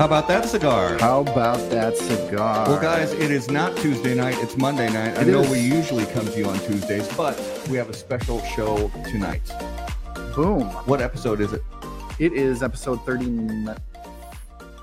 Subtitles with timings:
[0.00, 0.96] How about that cigar?
[0.98, 2.66] How about that cigar?
[2.66, 4.34] Well, guys, it is not Tuesday night.
[4.38, 5.18] It's Monday night.
[5.18, 5.50] I know is.
[5.50, 7.38] we usually come to you on Tuesdays, but
[7.68, 9.42] we have a special show tonight.
[10.34, 10.62] boom!
[10.86, 11.60] What episode is it?
[12.18, 13.74] It is episode 30,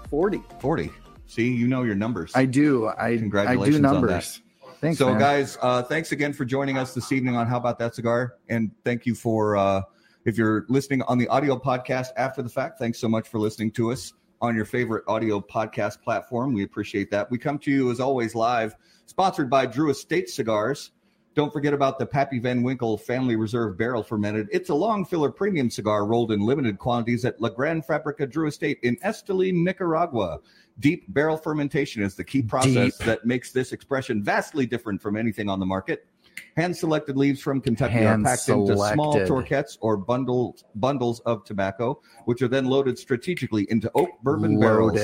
[0.07, 0.43] 40.
[0.59, 0.91] 40.
[1.25, 2.31] See, you know your numbers.
[2.35, 2.85] I do.
[2.85, 4.41] I I Congratulations do on numbers.
[4.81, 5.17] Thanks, so, man.
[5.17, 8.35] guys, uh, thanks again for joining us this evening on How About That Cigar.
[8.49, 9.81] And thank you for, uh,
[10.25, 13.71] if you're listening on the audio podcast after the fact, thanks so much for listening
[13.71, 16.53] to us on your favorite audio podcast platform.
[16.53, 17.29] We appreciate that.
[17.31, 20.91] We come to you, as always, live, sponsored by Drew Estate Cigars.
[21.37, 24.47] Don't forget about the Pappy Van Winkle Family Reserve Barrel Fermented.
[24.51, 28.47] It's a long filler premium cigar rolled in limited quantities at La Gran Fabrica Drew
[28.47, 30.39] Estate in Esteli, Nicaragua.
[30.79, 33.05] Deep barrel fermentation is the key process Deep.
[33.05, 36.07] that makes this expression vastly different from anything on the market.
[36.55, 39.27] Hand selected leaves from Kentucky are Hand packed into small selected.
[39.27, 44.99] torquettes or bundles bundles of tobacco, which are then loaded strategically into oak bourbon barrels.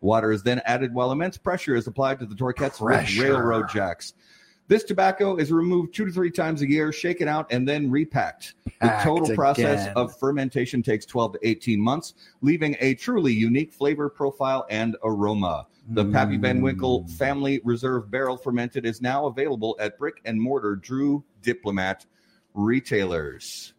[0.00, 4.14] Water is then added while immense pressure is applied to the torquettes with railroad jacks.
[4.66, 8.54] This tobacco is removed two to three times a year, shaken out, and then repacked.
[8.80, 9.92] The total process again.
[9.96, 15.66] of fermentation takes 12 to 18 months, leaving a truly unique flavor profile and aroma.
[15.90, 17.10] The Pappy Van Winkle Mm.
[17.10, 22.06] Family Reserve Barrel Fermented is now available at brick and mortar Drew Diplomat
[22.54, 23.74] retailers.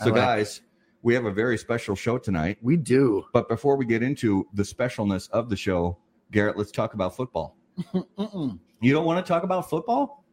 [0.00, 0.62] So, like- guys,
[1.02, 2.58] we have a very special show tonight.
[2.60, 3.24] We do.
[3.32, 5.98] But before we get into the specialness of the show,
[6.32, 7.56] Garrett, let's talk about football.
[8.80, 10.23] You don't want to talk about football?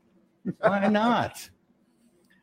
[0.60, 1.50] Why not?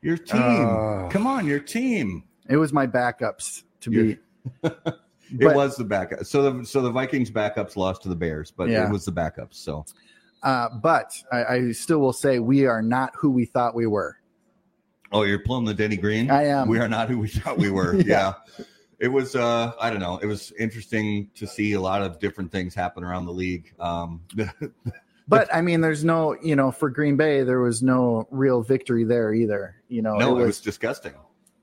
[0.03, 0.41] Your team.
[0.43, 1.09] Uh.
[1.09, 2.25] Come on, your team.
[2.49, 4.19] It was my backups to be.
[5.31, 6.25] It But- was the backup.
[6.25, 8.87] So the so the Vikings backups lost to the Bears, but Yeah.
[8.87, 9.57] it was the backups.
[9.57, 9.85] So
[10.43, 14.17] Uh, but I, I still will say we are not who we thought we were.
[15.13, 16.31] oh, you're pulling the Denny Green.
[16.31, 16.67] I am.
[16.69, 17.95] We are not who we thought we were.
[17.97, 18.33] Yeah.
[18.58, 18.64] yeah.
[19.01, 20.17] It was uh I don't know.
[20.17, 23.75] It was interesting to see a lot of different things happen around the league.
[23.79, 24.23] Um
[25.28, 29.05] But I mean, there's no, you know, for Green Bay, there was no real victory
[29.05, 29.77] there either.
[29.89, 31.14] You know, no, it it was, was, disgusting.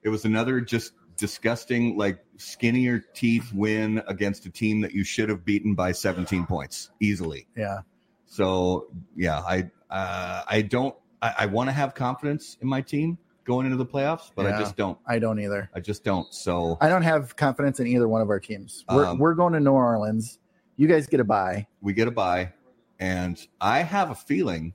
[0.03, 5.29] It was another just disgusting, like skinnier teeth win against a team that you should
[5.29, 7.47] have beaten by 17 points easily.
[7.57, 7.79] yeah,
[8.27, 13.17] So yeah, I uh, I don't I, I want to have confidence in my team
[13.45, 14.97] going into the playoffs, but I just don't.
[15.07, 15.69] I don't either.
[15.73, 16.31] I just don't.
[16.33, 18.83] So I don't have confidence in either one of our teams.
[18.91, 20.39] We're, Um, we're going to New Orleans.
[20.77, 21.67] You guys get a buy.
[21.81, 22.51] we get a bye,
[23.00, 24.73] and I have a feeling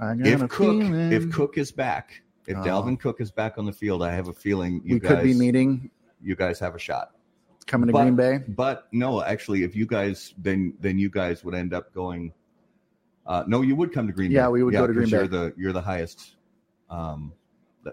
[0.00, 0.50] if Cook
[0.82, 2.62] feeling if Cook is back, if Oh.
[2.62, 5.22] Dalvin Cook is back on the field, I have a feeling you we guys could
[5.22, 5.90] be meeting
[6.22, 7.12] you guys have a shot.
[7.66, 8.38] coming to But- Green Bay.
[8.46, 12.32] But no, actually, if you guys then then you guys would end up going.
[13.26, 14.36] Uh, no, you would come to Green Bay.
[14.36, 15.26] Yeah, we would go to Green You're Bay.
[15.28, 16.36] the you're the highest.
[16.90, 17.32] Um,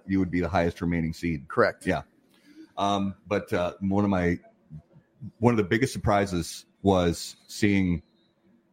[0.06, 1.48] you would be the highest remaining seed.
[1.48, 1.88] Correct.
[1.88, 2.04] Yeah.
[2.78, 4.38] Um, but uh, one of my
[5.40, 8.04] one of the biggest surprises was seeing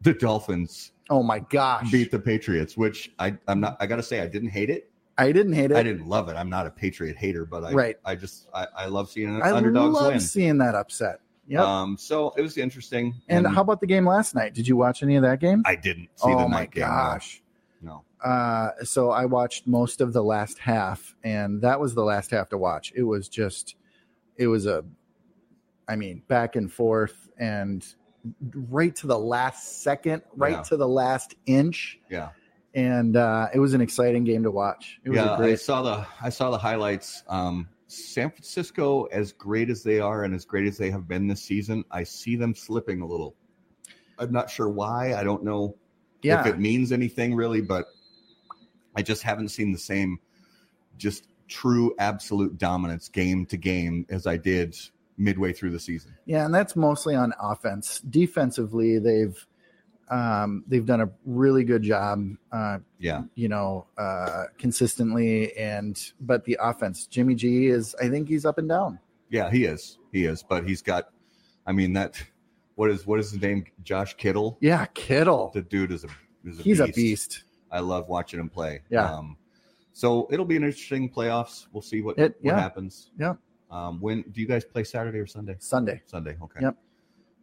[0.01, 1.91] the Dolphins Oh my gosh.
[1.91, 3.77] beat the Patriots, which I I'm not.
[3.79, 4.89] I got to say, I didn't hate it.
[5.17, 5.77] I didn't hate it.
[5.77, 6.35] I didn't love it.
[6.35, 7.97] I'm not a Patriot hater, but I Right.
[8.05, 10.19] I just I, I love seeing I underdogs love win.
[10.21, 11.19] seeing that upset.
[11.47, 11.61] Yep.
[11.61, 13.13] Um, so it was interesting.
[13.27, 14.53] and how about the game last night?
[14.53, 15.63] Did you watch any of that game?
[15.65, 16.83] I didn't see oh the my night game.
[16.83, 16.87] no.
[16.87, 17.43] gosh.
[17.81, 18.03] No.
[18.23, 22.47] Uh, so I watched most of the last half, and that was the last half
[22.49, 22.93] to watch.
[22.95, 23.75] It was just,
[24.37, 24.85] it was a,
[25.89, 27.83] I mean, back and forth, and
[28.69, 30.61] right to the last second, right Yeah.
[30.63, 32.29] to the last inch, Yeah.
[32.73, 34.99] and uh, it was an exciting game to watch.
[35.03, 35.29] It was Yeah.
[35.29, 35.59] a I great.
[35.59, 37.23] saw the I saw the highlights.
[37.27, 41.27] Um, San Francisco, as great as they are and as great as they have been
[41.27, 43.35] this season, I see them slipping a little.
[44.17, 45.13] I'm not sure why.
[45.15, 45.75] I don't know
[46.21, 47.87] yeah, if it means anything really, but
[48.95, 50.19] I just haven't seen the same,
[50.97, 54.75] just true absolute dominance game to game as I did
[55.17, 56.15] midway through the season.
[56.25, 57.99] yeah, and that's mostly on offense.
[58.09, 59.45] Defensively, they've
[60.09, 62.25] um, they've done a really good job.
[62.51, 63.23] Uh, Yeah.
[63.35, 65.55] you know, uh, consistently.
[65.55, 68.99] And but the offense, Jimmy G is, I think he's up and down.
[69.29, 69.97] Yeah, he is.
[70.11, 70.43] He is.
[70.43, 71.09] But he's got
[71.65, 72.21] I mean that
[72.75, 73.63] what is what is his name?
[73.83, 74.57] Josh Kittle?
[74.59, 75.51] Yeah, Kittle.
[75.53, 76.07] The dude is a
[76.43, 76.95] is a He's a beast.
[76.95, 77.43] beast.
[77.71, 78.81] I love watching him play.
[78.89, 79.09] Yeah.
[79.09, 79.37] Um,
[79.93, 81.67] so it'll be an interesting playoffs.
[81.71, 82.59] We'll see what, It- what yeah.
[82.59, 83.11] happens.
[83.17, 83.35] Yeah.
[83.71, 85.55] Um, when do you guys play Saturday or Sunday?
[85.59, 86.01] Sunday.
[86.05, 86.37] Sunday.
[86.41, 86.59] Okay.
[86.61, 86.75] Yep.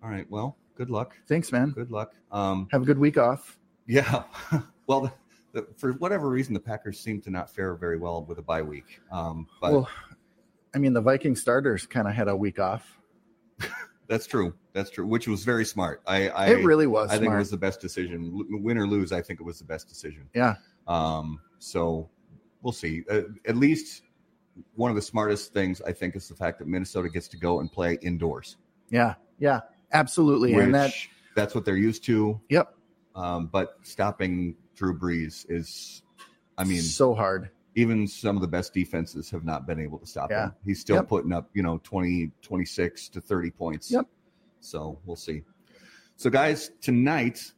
[0.03, 0.31] All right.
[0.31, 1.17] Well, good luck.
[1.27, 1.71] Thanks, man.
[1.71, 2.13] Good luck.
[2.31, 3.59] Um, Have a good week off.
[3.87, 4.25] yeah.
[4.87, 5.13] well, the,
[5.53, 8.63] the, for whatever reason, the Packers seem to not fare very well with a bye
[8.63, 9.01] week.
[9.11, 9.89] Um, but well,
[10.75, 12.99] I mean, the Viking starters kind of had a week off.
[14.09, 14.55] that's true.
[14.75, 15.07] That's true.
[15.07, 16.03] Which was very smart.
[16.07, 17.11] I, I it really was.
[17.11, 18.47] I think it was the best decision.
[18.63, 20.29] Win or lose, I think it was the best decision.
[20.35, 20.57] Yeah.
[20.87, 22.09] Um, so
[22.63, 23.05] we'll see.
[23.11, 24.03] Uh, at least
[24.75, 27.61] one of the smartest things I think is the fact that Minnesota gets to go
[27.61, 28.57] and play indoors.
[28.91, 29.15] Yeah.
[29.39, 29.61] Yeah.
[29.93, 30.93] Absolutely, and that
[31.35, 32.39] that's what they're used to.
[32.51, 32.75] yep,
[33.15, 36.03] Um, but stopping Drew Brees is,
[36.59, 37.51] I mean, so hard.
[37.75, 40.47] even some of the best defenses have not been able to stop Yeah.
[40.49, 40.53] him.
[40.65, 41.09] He's still Yep.
[41.09, 43.91] putting up, you know, 20, 26 to 30 points.
[43.91, 44.07] Yep.
[44.61, 45.43] So we'll see.
[46.17, 47.51] So, guys, tonight,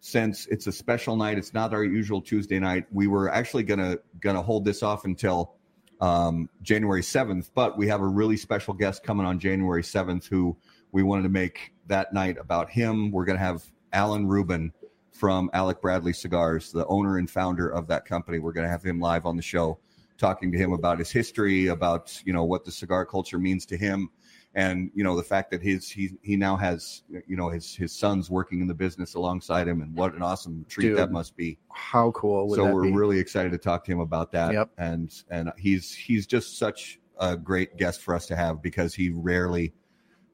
[0.00, 2.86] since it's a special night, it's not our usual Tuesday night.
[2.90, 5.54] We were actually gonna gonna hold this off until
[6.00, 10.56] um, January seventh, but we have a really special guest coming on January seventh who
[10.92, 13.10] we wanted to make that night about him.
[13.10, 14.72] We're gonna have Alan Rubin
[15.12, 18.38] from Alec Bradley Cigars, the owner and founder of that company.
[18.38, 19.78] We're gonna have him live on the show,
[20.18, 23.76] talking to him about his history, about you know what the cigar culture means to
[23.76, 24.10] him
[24.56, 27.92] and you know the fact that his he he now has you know his his
[27.92, 31.36] sons working in the business alongside him and what an awesome treat Dude, that must
[31.36, 32.92] be How cool would so we're be?
[32.92, 34.70] really excited to talk to him about that Yep.
[34.78, 39.10] and and he's he's just such a great guest for us to have because he
[39.10, 39.72] rarely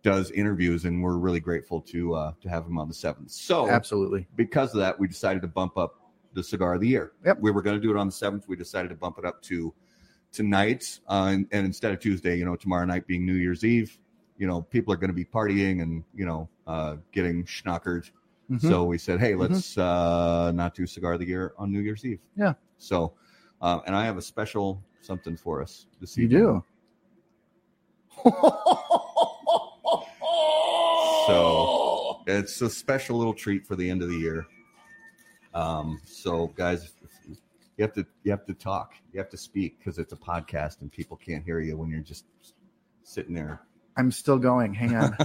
[0.02, 3.68] does interviews and we're really grateful to uh to have him on the 7th so
[3.68, 4.26] Absolutely.
[4.36, 5.96] because of that, we decided to bump up
[6.34, 7.12] the cigar of the year.
[7.26, 7.40] Yep.
[7.40, 8.48] We were going to do it on the seventh.
[8.48, 9.74] We decided to bump it up to
[10.32, 13.98] tonight, uh, and, and instead of Tuesday, you know, tomorrow night being New Year's Eve,
[14.38, 18.10] you know, people are going to be partying and you know, uh, getting schnockered.
[18.50, 18.60] Mhm.
[18.60, 22.04] So we said, hey, let's uh, not do cigar of the year on New Year's
[22.04, 22.20] Eve.
[22.36, 22.54] Yeah.
[22.78, 23.14] So,
[23.60, 26.40] uh, and I have a special something for us this you evening.
[26.42, 26.64] do.
[31.26, 34.46] So it's a special little treat for the end of the year.
[35.54, 36.92] Um, so guys,
[37.76, 40.80] you have to you have to talk, you have to speak because it's a podcast
[40.80, 42.24] and people can't hear you when you're just
[43.02, 43.60] sitting there.
[43.96, 44.74] I'm still going.
[44.74, 45.16] Hang on.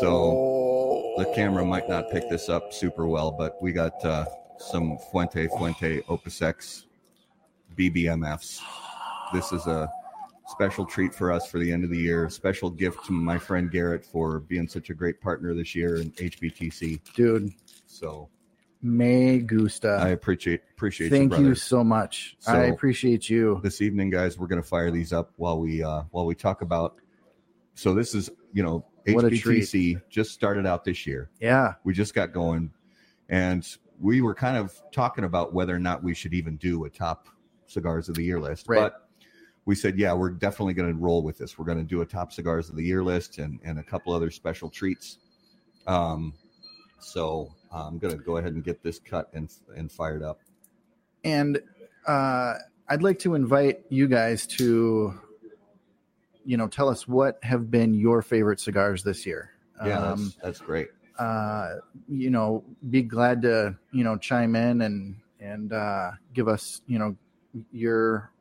[0.00, 4.24] So, the camera might not pick this up super well, but we got uh,
[4.58, 6.86] some Fuente Fuente Opus X
[7.76, 8.60] BBMFs.
[9.32, 9.90] This is a
[10.46, 12.28] special treat for us for the end of the year.
[12.30, 16.12] Special gift to my friend Garrett for being such a great partner this year in
[16.12, 17.00] HBTC.
[17.14, 17.52] dude.
[17.86, 18.28] So
[18.82, 19.98] Me gusta.
[20.00, 22.36] I appreciate appreciate Thank you, you so much.
[22.40, 23.60] So- I appreciate you.
[23.62, 26.96] This evening, guys, we're gonna fire these up while we uh, while we talk about.
[27.74, 31.30] So this is you know HBTC just started out this year.
[31.40, 31.74] Yeah.
[31.84, 32.72] we just got going
[33.28, 33.66] and
[34.00, 37.28] we were kind of talking about whether or not we should even do a top
[37.66, 38.80] cigars of the year list Right.
[38.80, 39.08] but
[39.64, 42.06] we said yeah we're definitely going to roll with this we're going to do a
[42.06, 45.18] top cigars of the year list and, and a couple other special treats
[45.86, 46.34] um,
[47.00, 50.40] so uh, i'm going to go ahead and get this cut and and fired up
[51.24, 51.60] And
[52.06, 52.54] uh,
[52.88, 55.14] I'd like to invite you guys to,
[56.44, 59.52] you know, tell us what have been your favorite cigars this year.
[59.84, 60.88] yeah Um, that's, that's great
[61.18, 61.76] uh,
[62.08, 66.98] you know, be glad to, you know, chime in and, and, uh, give us, you
[66.98, 67.16] know,
[67.70, 68.32] your,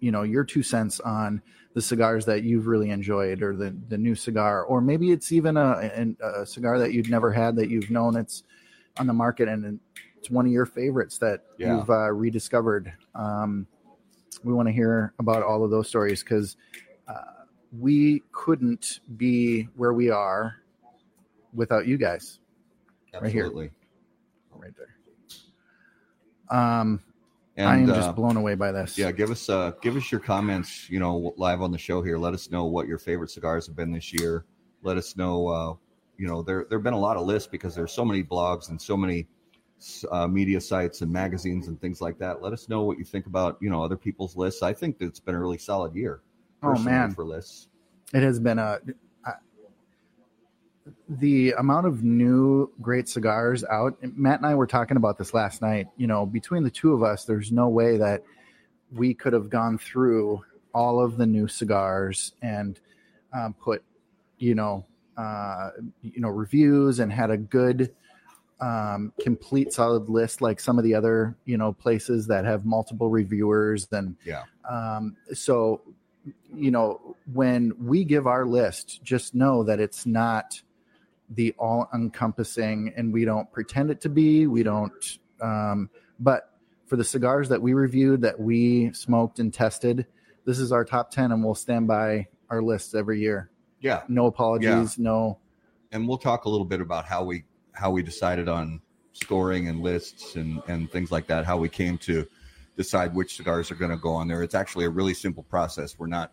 [0.00, 1.42] you know, your two cents on
[1.76, 5.58] the cigars that you've really enjoyed or the, the new cigar, or maybe it's even
[5.58, 8.44] a, a cigar that you've never had that you've known it's
[8.98, 9.78] on the market and
[10.16, 11.76] it's one of your favorites that Yeah.
[11.76, 12.94] you've uh, rediscovered.
[13.14, 13.66] Um,
[14.42, 16.56] we want to hear about all of those stories because
[17.08, 17.44] uh,
[17.78, 20.56] we couldn't be where we are
[21.52, 22.38] without you guys
[23.20, 23.50] Right here.
[23.50, 26.58] right there.
[26.58, 27.02] Um,
[27.56, 28.96] and I am uh, just blown away by this.
[28.98, 32.18] yeah give us uh give us your comments you know live on the show here.
[32.18, 34.44] Let us know what your favorite cigars have been this year.
[34.82, 35.74] Let us know uh
[36.18, 38.70] you know there there have been a lot of lists because there's so many blogs
[38.70, 39.26] and so many
[40.10, 42.40] uh, media sites and magazines and things like that.
[42.40, 44.62] Let us know what you think about you know other people's lists.
[44.62, 46.22] I think that it's been a really solid year
[46.62, 47.10] Oh, man.
[47.12, 47.68] for lists.
[48.14, 48.92] It has been a I-
[51.08, 53.96] the amount of new great cigars out.
[54.02, 55.88] Matt and I were talking about this last night.
[55.96, 58.22] You know, between the two of us, there's no way that
[58.92, 62.78] we could have gone through all of the new cigars and
[63.32, 63.82] um, put,
[64.38, 64.84] you know,
[65.16, 65.70] uh,
[66.02, 67.94] you know, reviews and had a good,
[68.60, 73.10] um, complete solid list like some of the other, you know, places that have multiple
[73.10, 75.82] reviewers and yeah um, so,
[76.54, 80.60] you know, when we give our list, just know that it's not
[81.30, 84.46] the all encompassing and we don't pretend it to be.
[84.46, 85.90] We don't, um,
[86.20, 86.52] but
[86.86, 90.06] for the cigars that we reviewed, that we smoked and tested,
[90.44, 93.50] this is our top 10 and we'll stand by our lists every year.
[93.80, 94.98] yeah No apologies.
[94.98, 95.38] No.
[95.92, 98.80] and we'll talk a little bit about how we how we decided on
[99.12, 102.26] scoring and lists and and things like that how we came to
[102.76, 105.98] decide which cigars are going to go on there it's actually a really simple process
[105.98, 106.30] we're not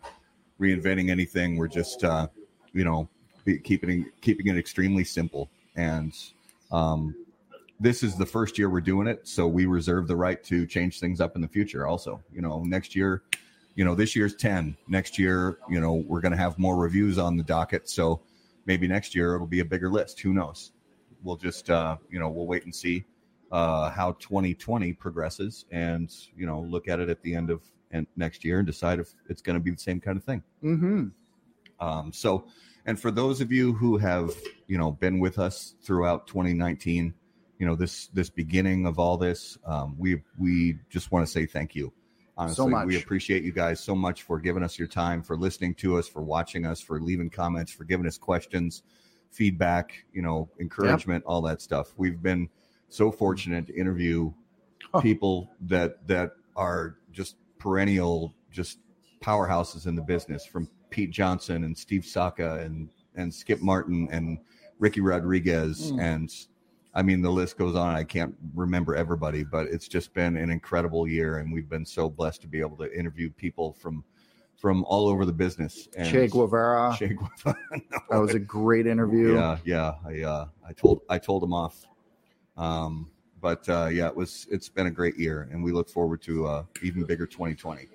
[0.60, 2.26] reinventing anything we're just uh
[2.72, 3.08] you know
[3.64, 6.12] keeping it, keeping it extremely simple and
[6.72, 7.14] um
[7.80, 11.00] this is the first year we're doing it so we reserve the right to change
[11.00, 13.22] things up in the future also you know next year
[13.74, 14.76] you know, this year's 10.
[14.88, 17.88] Next year, you know, we're going to have more reviews on the docket.
[17.88, 18.20] So
[18.66, 20.20] maybe next year it'll be a bigger list.
[20.20, 20.72] Who knows?
[21.22, 23.04] We'll just, uh, you know, we'll wait and see
[23.50, 28.06] uh, how 2020 progresses and, you know, look at it at the end of and
[28.16, 30.42] next year and decide if it's going to be the same kind of thing.
[30.62, 31.06] Mm-hmm.
[31.78, 32.46] Um, so,
[32.86, 34.30] and for those of you who have,
[34.66, 37.14] you know, been with us throughout 2019,
[37.58, 41.46] you know, this this beginning of all this, um, we we just want to say
[41.46, 41.92] thank you.
[42.36, 42.86] Honestly, So much.
[42.86, 46.08] we appreciate you guys so much for giving us your time, for listening to us,
[46.08, 48.82] for watching us, for leaving comments, for giving us questions,
[49.30, 51.94] feedback, you know, encouragement, all that stuff.
[51.96, 52.48] We've been
[52.88, 54.32] so fortunate to interview
[54.92, 55.00] Huh.
[55.00, 58.78] people that that are just perennial, just
[59.20, 64.38] powerhouses in the business, from Pete Johnson and Steve Saka and and Skip Martin and
[64.78, 66.00] Ricky Rodriguez Mm.
[66.00, 66.30] and
[66.94, 67.96] I mean the list goes on.
[67.96, 72.08] I can't remember everybody, but it's just been an incredible year, and we've been so
[72.08, 74.04] blessed to be able to interview people from
[74.56, 75.88] from all over the business.
[75.96, 76.94] And Che Guevara.
[76.96, 77.56] Che Guevara.
[78.10, 79.34] That was a great interview.
[79.34, 79.94] Yeah, yeah.
[80.06, 81.84] I uh, I told I told him off.
[82.56, 83.10] Um,
[83.40, 86.46] but uh, yeah, it was it's been a great year, and we look forward to
[86.46, 87.88] uh, even bigger 2020.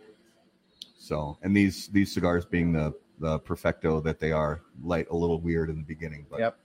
[1.00, 5.40] So, and these these cigars being the the perfecto that they are, light a little
[5.42, 6.60] weird in the beginning, but Yep.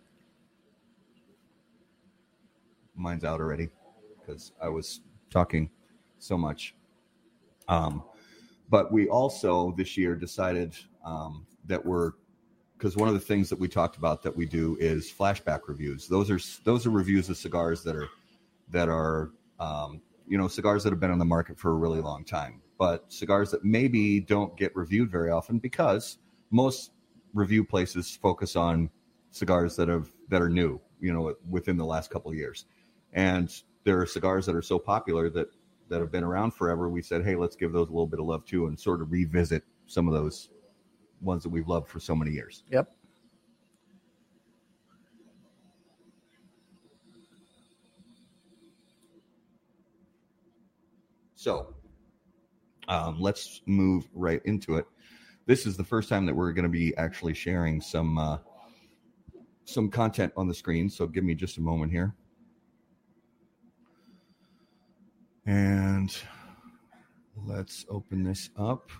[2.96, 3.70] mine's out already
[4.20, 5.00] because I was
[5.30, 5.70] talking
[6.18, 6.74] so much.
[7.68, 8.02] Um,
[8.68, 10.74] but we also this year decided
[11.04, 12.12] um, that we're
[12.76, 16.08] because one of the things that we talked about that we do is flashback reviews.
[16.08, 18.08] Those are those are reviews of cigars that are
[18.68, 22.00] that are um, you know cigars that have been on the market for a really
[22.00, 26.18] long time, but cigars that maybe don't get reviewed very often because
[26.50, 26.92] most
[27.32, 28.90] review places focus on
[29.30, 32.66] cigars that have that are new, you know, within the last couple of years.
[33.12, 33.52] And
[33.84, 35.48] there are cigars that are so popular that
[35.88, 36.88] that have been around forever.
[36.88, 39.12] We said, hey, let's give those a little bit of love too, and sort of
[39.12, 40.50] revisit some of those
[41.20, 42.64] ones that we've loved for so many years.
[42.70, 42.92] Yep.
[51.34, 51.74] So
[52.88, 54.86] um, let's move right into it.
[55.46, 58.38] This is the first time that we're going to be actually sharing some uh,
[59.64, 60.88] some content on the screen.
[60.90, 62.14] So give me just a moment here.
[65.46, 66.14] And
[67.46, 68.90] let's open this up.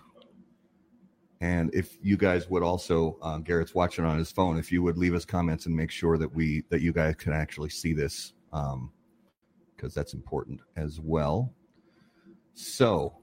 [1.41, 4.97] And if you guys would also, uh, Garrett's watching on his phone, if you would
[4.97, 8.33] leave us comments and make sure that we that you guys can actually see this,
[8.51, 11.53] because that's important as well.
[12.53, 13.17] So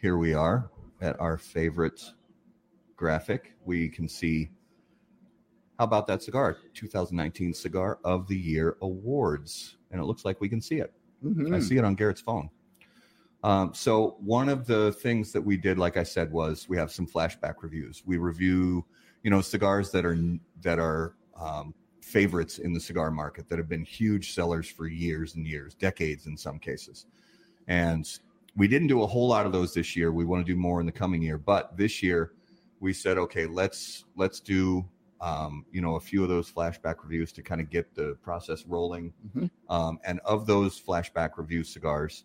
[0.00, 2.00] here we are at our favorite
[2.96, 3.54] graphic.
[3.64, 4.50] We can see
[5.78, 6.56] how about that cigar?
[6.74, 9.76] 2019 Cigar of the Year Awards.
[9.92, 10.92] And it looks like we can see it.
[11.24, 11.54] Mhm.
[11.54, 12.50] I see it on Garrett's phone.
[13.44, 16.90] Um, so one of the things that we did, like I said, was we have
[16.90, 18.02] some flashback reviews.
[18.04, 18.84] We review,
[19.22, 20.18] you know, cigars that are
[20.62, 25.36] that are um, favorites in the cigar market that have been huge sellers for years
[25.36, 27.06] and years, decades in some cases.
[27.68, 28.18] And
[28.58, 30.10] we didn't do a whole lot of those this year.
[30.10, 32.32] We want to do more in the coming year, but this year
[32.80, 34.84] we said, okay, let's let's do
[35.20, 38.66] um, you know a few of those flashback reviews to kind of get the process
[38.66, 39.12] rolling.
[39.34, 39.50] Mhm.
[39.70, 42.24] Um, and of those flashback review cigars,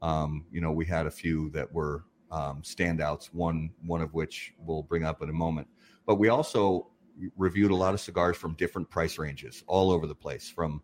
[0.00, 3.26] um, you know, we had a few that were um, standouts.
[3.34, 5.68] One one of which we'll bring up in a moment.
[6.06, 6.88] But we also
[7.36, 10.48] reviewed a lot of cigars from different price ranges, all over the place.
[10.48, 10.82] From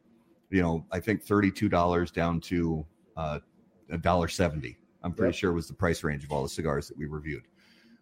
[0.51, 2.85] you know, I think thirty-two dollars down to
[3.17, 3.39] uh,
[3.89, 4.77] a dollar seventy.
[5.03, 5.35] I'm pretty Yep.
[5.37, 7.45] sure was the price range of all the cigars that we reviewed.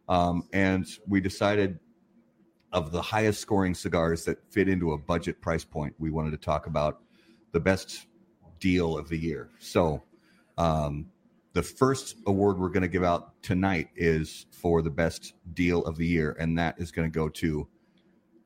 [0.09, 1.79] Um, and we decided
[2.73, 6.37] of the highest scoring cigars that fit into a budget price point, we wanted to
[6.37, 7.03] talk about
[7.53, 8.07] the best
[8.61, 9.51] deal of the year.
[9.59, 10.03] So,
[10.59, 11.07] um,
[11.55, 15.97] the first award we're going to give out tonight is for the best deal of
[15.97, 17.67] the year, and that is going to go to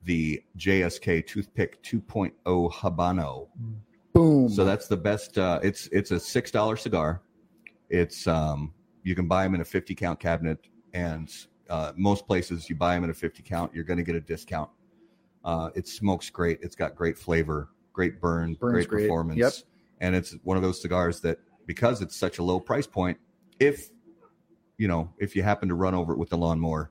[0.04, 2.32] the JSK Toothpick 2.0
[2.72, 3.48] Habano.
[4.12, 4.48] Boom.
[4.48, 5.36] So that's the best.
[5.38, 7.22] Uh, it's it's a six dollar cigar.
[7.92, 8.72] It's um,
[9.04, 11.30] you can buy them in a fifty count cabinet, and
[11.68, 14.20] uh, most places you buy them in a fifty count, you're going to get a
[14.20, 14.70] discount.
[15.44, 16.58] Uh, it smokes great.
[16.62, 19.02] It's got great flavor, great burn, Burns great great.
[19.02, 19.52] performance, Yep.
[20.00, 23.18] and it's one of those cigars that because it's such a low price point,
[23.60, 23.90] if
[24.78, 26.90] you know if you happen to run over it with the lawnmower,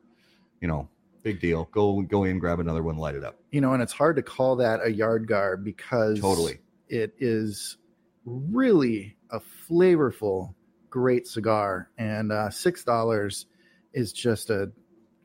[0.61, 0.87] you know,
[1.23, 1.67] big deal.
[1.71, 3.39] Go go in, grab another one, light it up.
[3.51, 6.59] you know, and it's hard to call that a yard guard because Totally.
[6.89, 7.77] it is
[8.25, 10.53] really a flavorful,
[10.91, 13.47] great cigar, and uh, six dollars
[13.93, 14.71] is just a,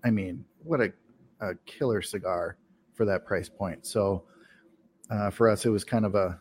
[0.02, 0.92] I mean, what a,
[1.40, 2.56] a killer cigar
[2.94, 3.85] for that price point.
[3.85, 4.25] So
[5.11, 6.40] uh, for us, it was kind of a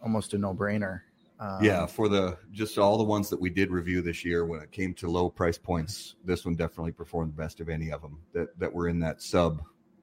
[0.00, 1.00] almost a no brainer
[1.38, 4.60] Um, yeah, for the just all the ones that we did review this year, when
[4.62, 8.00] it came to low price points, this one definitely performed the best of any of
[8.00, 9.62] them that that were in that sub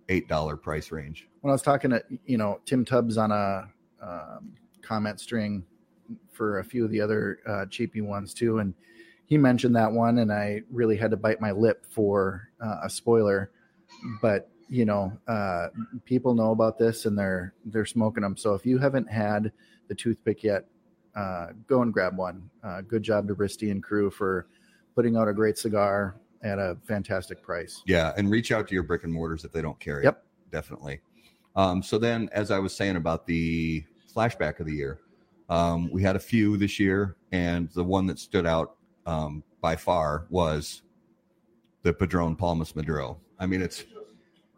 [0.10, 1.28] eight dollar price range.
[1.42, 3.70] when I was talking to you know Tim Tubbs on a
[4.02, 5.64] um, comment string
[6.34, 8.74] for a few of the other uh, cheapy ones too, and
[9.26, 12.90] he mentioned that one, and I really had to bite my lip for uh, a
[12.90, 13.52] spoiler,
[14.22, 15.68] but you know uh,
[16.06, 18.36] people know about this and they're they're smoking them.
[18.38, 19.52] So if you haven't had
[19.88, 20.66] the toothpick yet,
[21.16, 22.50] uh, go and grab one.
[22.64, 24.48] Uh, good job to Risty and crew for
[24.96, 27.82] putting out a great cigar at a fantastic price.
[27.86, 30.18] Yeah, and reach out to your brick and mortars if they don't carry Yep.
[30.18, 30.52] it.
[30.52, 31.02] Definitely.
[31.56, 35.00] Um, so then, as I was saying about the flashback of the year,
[35.54, 39.76] um, we had a few this year, and the one that stood out um, by
[39.76, 40.82] far was
[41.84, 43.20] the Padron Palmas Maduro.
[43.38, 43.84] I mean, it's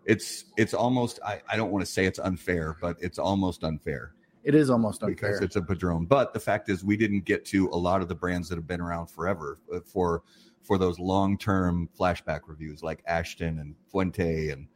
[0.05, 4.13] it's it's almost I, I don't want to say it's unfair, but it's almost unfair
[4.45, 5.15] It is almost unfair.
[5.15, 6.05] because it's a Padron.
[6.05, 8.67] But the fact is, we didn't get to a lot of the brands that have
[8.67, 10.23] been around forever uh, for
[10.63, 14.67] for those long term flashback reviews, like Ashton and Fuente and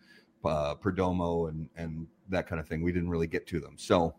[0.43, 2.81] uh, Perdomo and and that kind of thing.
[2.81, 4.15] We didn't really get to them, so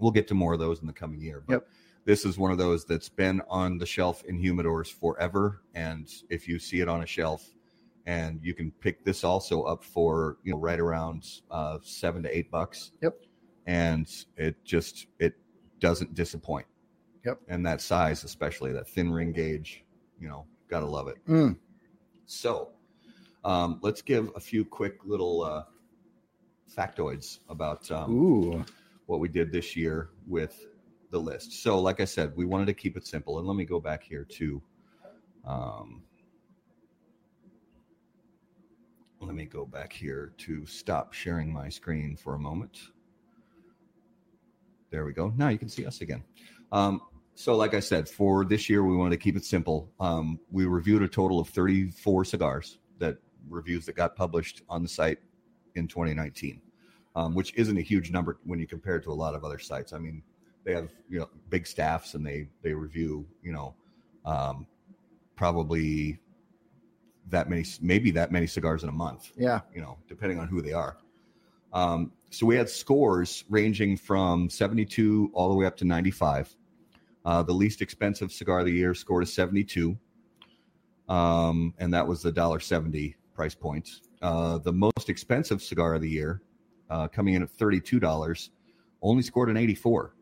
[0.00, 1.42] we'll get to more of those in the coming year.
[1.46, 1.68] But Yep.
[2.04, 6.48] this is one of those that's been on the shelf in humidors forever, and if
[6.48, 7.48] you see it on a shelf.
[8.06, 12.36] And you can pick this also up for you know right around uh, seven to
[12.36, 13.14] eight bucks Yep.
[13.66, 15.34] and it just it
[15.78, 16.66] doesn't disappoint.
[17.24, 17.40] Yep.
[17.48, 19.84] And that size, especially that thin ring gauge,
[20.18, 21.18] you know, gotta love it.
[21.28, 21.58] Mm.
[22.24, 22.70] So,
[23.44, 25.64] um, let's give a few quick little uh,
[26.74, 28.64] factoids about um, Ooh.
[29.10, 30.68] What we did this year with
[31.10, 31.64] the list.
[31.64, 34.04] So, like I said, we wanted to keep it simple, and let me go back
[34.04, 34.62] here to.
[35.44, 36.02] Um,
[39.20, 42.78] let me go back here to stop sharing my screen for a moment.
[44.90, 45.32] There we go.
[45.36, 46.22] Now you can see us again.
[46.70, 47.00] Um,
[47.34, 49.90] so, like I said, for this year, we wanted to keep it simple.
[49.98, 53.16] Um, we reviewed a total of 34 cigars that
[53.48, 55.18] reviews that got published on the site
[55.74, 56.60] in 2019,
[57.16, 59.58] um, which isn't a huge number when you compare it to a lot of other
[59.58, 59.92] sites.
[59.92, 60.22] I mean,
[60.64, 63.74] they have you know big staffs and they they review you know
[64.24, 64.66] um,
[65.36, 66.18] probably
[67.28, 69.60] that many maybe that many cigars in a month Yeah.
[69.74, 70.96] you know, depending on who they are.
[71.72, 76.54] Um, so we had scores ranging from 72 all the way up to 95.
[77.24, 79.96] Uh, the least expensive cigar of the year scored a 72,
[81.08, 83.88] um, and that was the dollar seventy price point.
[84.22, 86.40] Uh, the most expensive cigar of the year,
[86.90, 88.50] uh, coming in at $32,
[89.02, 90.14] only scored an 84,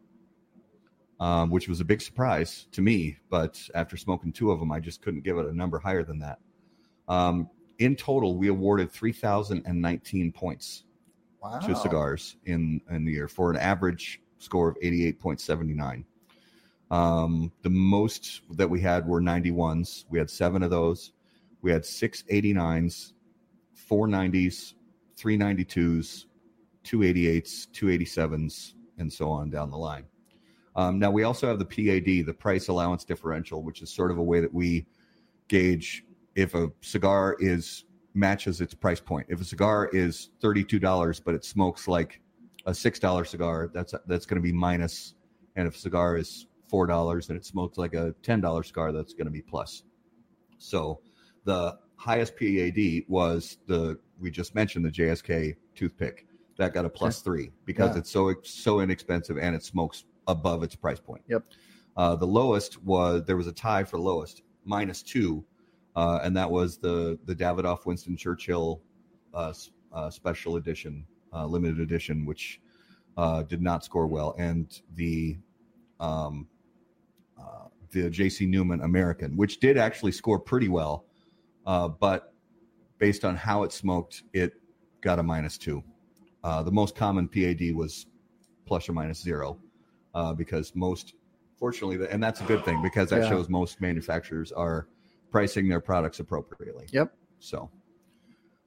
[1.20, 3.16] um, which was a big surprise to me.
[3.31, 6.18] But after smoking two of them, I just couldn't give it a number higher than
[6.20, 6.38] that.
[7.09, 10.85] Um, in total, we awarded 3,019 points
[11.40, 11.61] Wow.
[11.61, 16.04] to cigars in, in the year for an average score of 88.79.
[16.90, 20.04] Um, the most that we had were 91s.
[20.11, 21.12] We had seven of those.
[21.62, 23.12] We had six 89s,
[23.74, 24.74] four 90s,
[25.16, 26.24] three 92s,
[26.88, 30.05] two 88s, two 87s, and so on down the line.
[30.74, 34.16] Um, now, we also have the PAD, the price allowance differential, which is sort of
[34.16, 34.87] a way that we
[35.48, 39.27] gauge if a cigar is matches its price point.
[39.29, 42.22] If a cigar is thirty-two dollars, but it smokes like
[42.64, 45.14] a six-dollar cigar, that's that's going to be minus.
[45.57, 49.12] And if a cigar is four dollars and it smokes like a ten-dollar cigar, that's
[49.12, 49.83] going to be plus.
[50.57, 51.01] So
[51.44, 56.28] the highest PAD was the we just mentioned the JSK toothpick
[56.59, 58.01] that got a plus three because Yeah.
[58.01, 61.23] it's so so inexpensive and it smokes above its price point.
[61.29, 61.44] Yep.
[61.97, 65.44] Uh, the lowest was there was a tie for lowest minus two,
[65.97, 68.83] uh, and that was the the Davidoff Winston Churchill
[69.33, 69.53] uh,
[69.92, 72.61] uh, special edition, uh, limited edition, which
[73.16, 75.38] uh, did not score well, and the
[76.01, 76.47] um,
[77.40, 78.47] uh, the J.C.
[78.47, 81.07] Newman American, which did actually score pretty well,
[81.66, 82.35] uh, but
[82.99, 84.55] based on how it smoked, it
[85.01, 85.83] got a minus two.
[86.49, 88.07] Uh, the most common PAD was
[88.65, 89.59] plus or minus zero,
[90.15, 91.13] uh, because most,
[91.59, 93.29] fortunately, and that's a good thing because that Yeah.
[93.29, 94.89] shows most manufacturers are
[95.31, 96.87] pricing their products appropriately.
[96.91, 97.15] Yep.
[97.39, 97.71] So,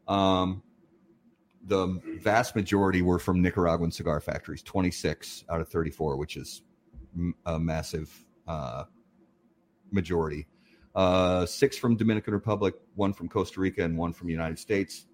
[0.07, 0.61] um,
[1.65, 6.61] the vast majority were from Nicaraguan cigar factories, 26 out of 34, which is
[7.47, 8.83] a massive uh,
[9.89, 10.45] majority.
[10.93, 15.07] Uh, six from Dominican Republic, one from Costa Rica, and one from the United States.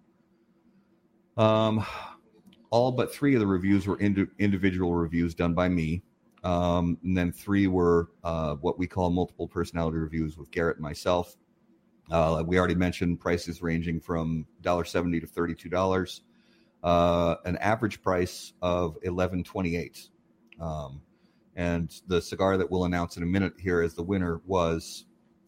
[1.38, 1.86] Um,
[2.70, 6.04] all but three of the reviews were indi- individual reviews done by me.
[6.44, 10.84] Um, and then three were uh, what we call multiple personality reviews with Garrett and
[10.84, 11.36] myself.
[12.12, 16.22] Uh, we already mentioned prices ranging from $1.70 to $32,
[16.84, 20.10] uh, an average price of $11.28.
[20.62, 21.02] Um,
[21.56, 25.06] And the cigar that we'll announce in a minute here as the winner was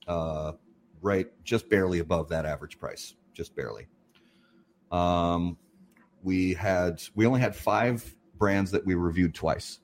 [0.07, 0.53] uh,
[1.01, 3.87] right just barely above that average price, just barely.
[4.91, 5.57] Um,
[6.23, 9.79] we had we only had five brands that we reviewed twice.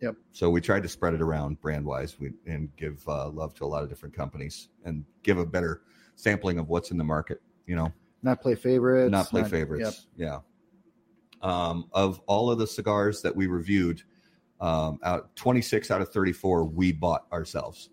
[0.00, 0.16] Yep.
[0.32, 2.16] So we tried to spread it around brand wise
[2.46, 5.82] and give uh, love to a lot of different companies and give a better
[6.16, 7.40] sampling of what's in the market.
[7.66, 7.92] You know,
[8.22, 9.10] Not play favorites.
[9.10, 9.50] not play yep.
[9.50, 10.06] favorites.
[10.16, 10.40] Yeah.
[11.42, 14.02] Um, of all of the cigars that we reviewed,
[14.60, 17.90] um, out 26 out of 34 we bought ourselves,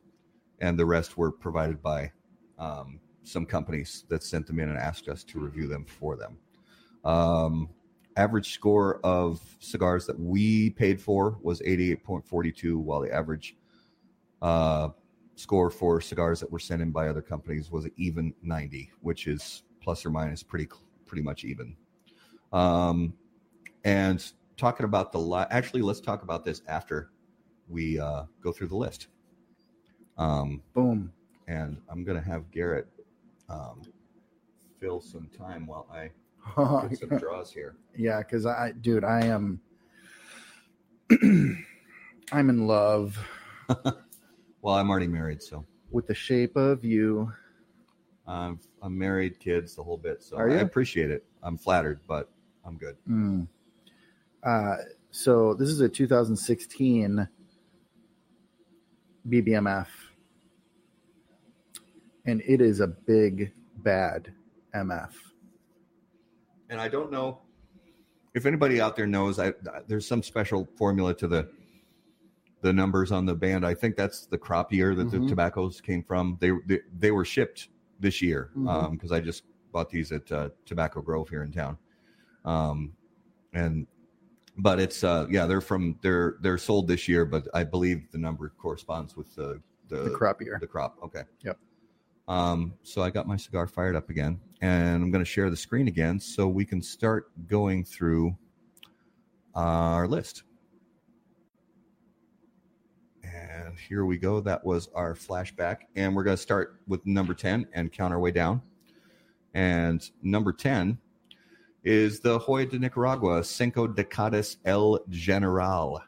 [0.60, 2.12] and the rest were provided by
[2.58, 6.38] um, some companies that sent them in and asked us to review them for them.
[7.03, 7.69] Um,
[8.15, 13.55] average score of cigars that we paid for was 88.42, while the average
[14.41, 14.89] uh,
[15.35, 19.63] score for cigars that were sent in by other companies was even 90, which is
[19.81, 20.67] plus or minus pretty
[21.05, 21.75] pretty much even.
[22.51, 23.13] Um,
[23.83, 24.23] and
[24.57, 27.09] talking about the li- actually, let's talk about this after
[27.67, 29.07] we uh, go through the list.
[30.17, 31.11] Um, Boom.
[31.47, 32.87] and I'm gonna have Garrett
[33.49, 33.81] um,
[34.79, 36.11] fill some time while I
[36.89, 37.75] get some draws here.
[37.95, 39.62] yeah, because I, dude, I am.
[42.32, 43.17] I'm in love
[44.62, 47.32] Well, I'm already married, so with the shape of you.
[48.25, 50.23] I'm I'm married, kids, the whole bit.
[50.23, 50.60] So Are I you?
[50.62, 51.25] appreciate it.
[51.43, 52.29] I'm flattered, but
[52.65, 52.95] I'm good.
[53.10, 53.47] Mm.
[54.41, 54.75] Uh,
[55.12, 57.27] so this is a 2016
[59.27, 59.88] BBMF,
[62.25, 64.34] and it is a big bad
[64.73, 65.12] MF.
[66.73, 67.38] And I don't know
[68.33, 69.38] if anybody out there knows.
[69.38, 69.53] I
[69.88, 71.47] there's some special formula to the
[72.62, 73.63] the numbers on the band.
[73.63, 75.12] I think that's the crop year that Mhm.
[75.12, 76.36] the tobaccos came from.
[76.41, 78.49] They they, they were shipped this year
[78.91, 81.77] because I just bought these at uh, Tobacco Grove here in town.
[82.43, 82.93] Um,
[83.53, 83.86] and
[84.57, 88.17] but it's uh yeah they're from they're they're sold this year, but I believe the
[88.17, 90.57] number corresponds with the the, The crop year.
[90.59, 90.97] the crop.
[91.03, 91.21] Okay.
[91.43, 91.59] Yep.
[92.27, 95.57] Um, so I got my cigar fired up again, and I'm going to share the
[95.57, 98.38] screen again so we can start going through
[99.55, 100.43] our list.
[103.23, 104.39] And here we go.
[104.39, 108.19] That was our flashback, and we're going to start with number ten and count our
[108.19, 108.62] way down.
[109.53, 110.97] And number ten
[111.83, 116.01] is the Hoya de Nicaragua Cinco Decadas El General.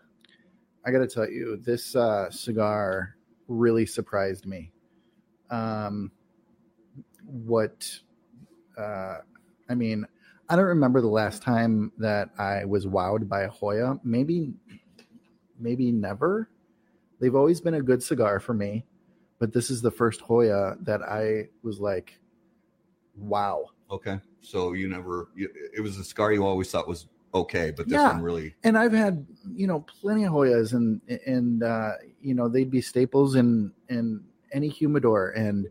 [0.86, 4.72] I got to tell you, this uh, cigar really surprised me.
[5.50, 6.12] Um,
[7.26, 7.88] what,
[8.78, 9.18] uh,
[9.70, 10.06] I mean,
[10.50, 14.00] I don't remember the last time that I was wowed by a Hoya.
[14.04, 14.54] Maybe,
[15.60, 16.50] maybe never.
[17.20, 18.86] They've always been a good cigar for me,
[19.40, 22.20] but this is the first Hoya that I was like,
[23.16, 23.66] wow.
[23.90, 27.88] Okay, so you never you, it was a cigar you always thought was okay, but
[27.88, 28.14] this Yeah.
[28.14, 32.50] one really and I've had you know plenty of Hoyas, and and uh, you know
[32.50, 34.24] they'd be staples in in
[34.56, 35.68] any humidor, and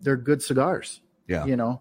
[0.00, 1.02] they're good cigars.
[1.26, 1.44] Yeah.
[1.44, 1.80] you know,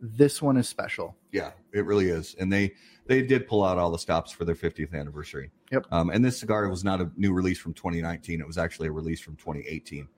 [0.00, 1.16] this one is special.
[1.32, 2.34] Yeah, it really is.
[2.38, 2.72] And they
[3.06, 5.50] they did pull out all the stops for their 50th anniversary.
[5.70, 5.86] Yep.
[5.90, 8.40] Um, and this cigar was not a new release from 2019.
[8.40, 10.08] It was actually a release from 2018.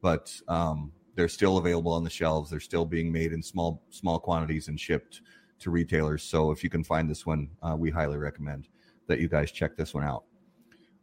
[0.00, 2.50] But um, they're still available on the shelves.
[2.50, 5.22] They're still being made in small small quantities and shipped
[5.60, 6.22] to retailers.
[6.22, 8.68] So if you can find this one, uh, we highly recommend
[9.06, 10.24] that you guys check this one out.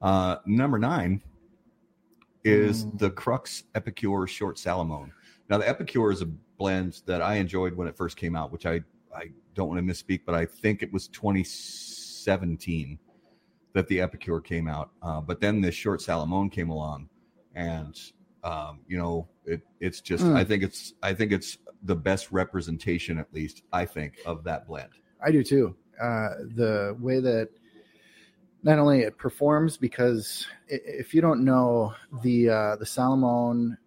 [0.02, 1.22] Uh, number nine
[2.44, 3.00] is Mm.
[3.00, 5.12] the Crux Epicure Short Salomon.
[5.50, 8.66] Now, the Epicure is a blend that I enjoyed when it first came out, which
[8.66, 8.82] I,
[9.16, 13.00] I don't want to misspeak, but I think it was 2017
[13.74, 14.92] that the Epicure came out.
[15.02, 17.10] Uh, but then this Short Salomon came along,
[17.56, 18.00] and
[18.44, 20.36] um, you know, it, it's just Mm.
[20.36, 24.68] I think it's I think it's the best representation, at least I think, of that
[24.68, 24.90] blend.
[25.26, 25.76] I do too.
[26.02, 27.50] Uh, the way that
[28.64, 33.78] not only it performs, because if you don't know the uh, the Salomon,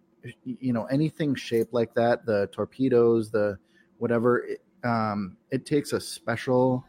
[0.43, 3.57] you know anything shaped like that, the torpedoes, the
[3.97, 6.85] whatever, it, um, it takes a special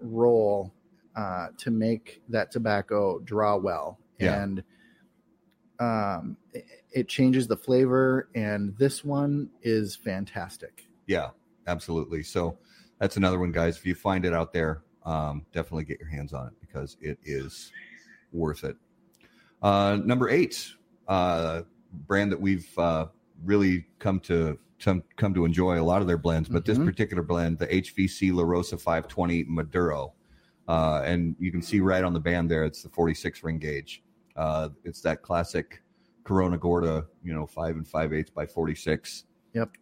[0.00, 0.74] roll
[1.16, 4.42] uh, to make that tobacco draw well, Yeah.
[4.42, 4.62] and
[5.80, 8.28] um, it, it changes the flavor.
[8.34, 10.86] And this one is fantastic.
[11.06, 11.30] Yeah,
[11.66, 12.22] absolutely.
[12.24, 12.58] So
[12.98, 13.76] that's another one, guys.
[13.76, 17.18] If you find it out there, um, definitely get your hands on it because it
[17.24, 17.72] is
[18.32, 18.76] worth it.
[19.62, 20.66] Uh, number eight,
[21.08, 21.62] uh,
[22.06, 23.06] brand that we've uh,
[23.44, 26.84] really come to come, come to enjoy a lot of their blends, but this Mhm.
[26.84, 30.12] particular blend, the HVC La Rosa 520 Maduro,
[30.68, 34.02] uh, and you can see right on the band there, it's the 46 ring gauge.
[34.36, 35.82] Uh, it's that classic
[36.24, 39.24] Corona Gorda, you know, five and five eighths by 46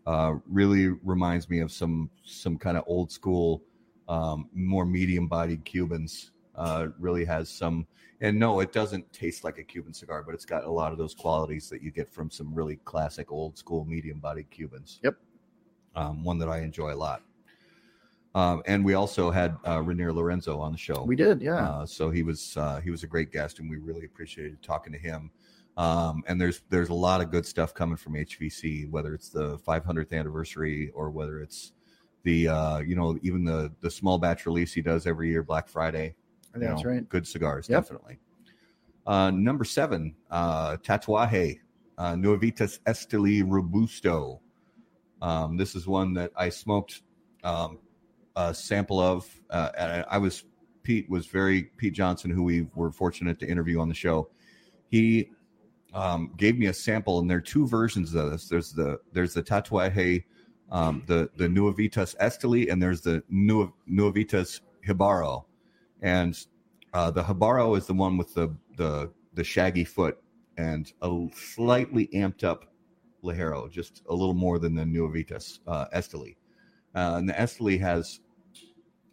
[0.07, 3.65] uh, really reminds me of some some kind of old school,
[4.09, 7.87] um, more medium bodied Cubans Uh, really has some,
[8.21, 10.99] and no, it doesn't taste like a Cuban cigar, but it's got a lot of
[10.99, 15.01] those qualities that you get from some really classic old school medium bodied Cubans.
[15.03, 15.17] Yep.
[15.97, 17.23] Um, one that I enjoy a lot.
[18.35, 21.05] Um, and we also had uh, Reinier Lorenzo on the show.
[21.05, 21.69] We did, yeah.
[21.69, 24.93] Uh, so he was uh, he was a great guest, and we really appreciated talking
[24.93, 25.31] to him.
[25.77, 29.59] Um, and there's there's a lot of good stuff coming from HVC, whether it's the
[29.59, 31.73] 500th anniversary or whether it's
[32.23, 35.69] the uh, you know even the the small batch release he does every year, Black
[35.69, 36.15] Friday.
[36.61, 37.09] That's know, right.
[37.09, 37.83] Good cigars, Yep.
[37.83, 38.19] definitely.
[39.07, 41.59] Uh, number seven, uh, Tatuaje,
[41.99, 44.41] uh, Nuevitas Esteli Robusto.
[45.21, 47.03] Um, this is one that I smoked
[47.45, 47.79] um,
[48.37, 49.29] a sample of.
[49.51, 50.45] Uh, and I, was
[50.83, 54.29] Pete was very Pete Johnson, who we were fortunate to interview on the show.
[54.89, 55.31] He
[55.95, 58.49] um, gave me a sample, and there are two versions of this.
[58.49, 60.25] There's the there's the Tatuaje,
[60.71, 65.45] um, the the Nuevitas Esteli, and there's the Nu- Nuevitas Jibaro,
[66.03, 66.47] and
[66.93, 70.19] uh, the Jibaro is the one with the the the shaggy foot
[70.59, 72.67] and a slightly amped up
[73.25, 76.37] Ligero, just a little more than the Nuevitas uh, Esteli.
[76.95, 78.21] Uh, and the Esteli has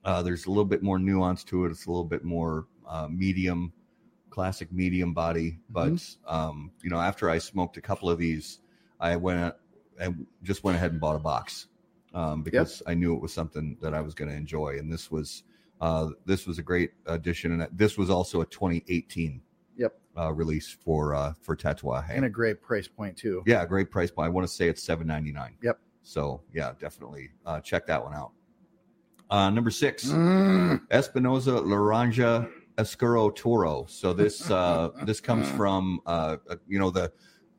[0.04, 1.72] uh, there's a little bit more nuance to it.
[1.72, 3.72] It's a little bit more uh, medium,
[4.30, 5.60] classic medium body.
[5.70, 8.60] But um, you know, after I smoked a couple of these,
[9.00, 9.54] I went
[10.00, 11.68] and just went ahead and bought a box
[12.14, 14.78] um, because I knew it was something that I was going to enjoy.
[14.80, 15.44] And this was
[15.82, 19.42] uh, this was a great addition, and this was also a 2018
[19.78, 19.98] Yep.
[20.18, 22.10] uh, release for uh, for Tatuaje.
[22.10, 23.42] And a great price point too.
[23.46, 24.26] Yeah, great price point.
[24.26, 25.56] I want to say it's seven ninety nine.
[25.64, 25.80] Yep.
[26.04, 28.32] So yeah, definitely uh, check that one out.
[29.30, 30.82] Uh, number six, Mm.
[30.92, 33.86] Espinosa Laranja Escuro Toro.
[33.88, 37.12] So this uh, this comes from uh, uh, you know the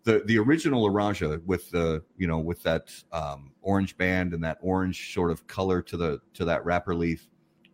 [0.05, 4.59] the the original Laranja with the you know with that um, orange band and that
[4.61, 7.29] orange sort of color to the to that wrapper leaf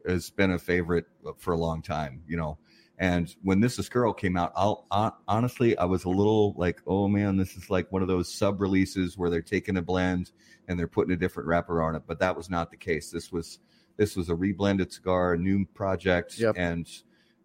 [0.08, 1.06] has been a favorite
[1.38, 2.22] for a long time.
[2.26, 2.58] You know.
[2.98, 7.08] And when this Escuro came out, I'll, hon- honestly, I was a little like, oh
[7.08, 10.30] man, this is like one of those sub releases where they're taking a blend
[10.66, 12.04] and they're putting a different wrapper on it.
[12.06, 13.10] But that was not the case.
[13.10, 13.58] This was
[13.98, 16.54] this was a reblended cigar, a new project, Yep.
[16.56, 16.88] and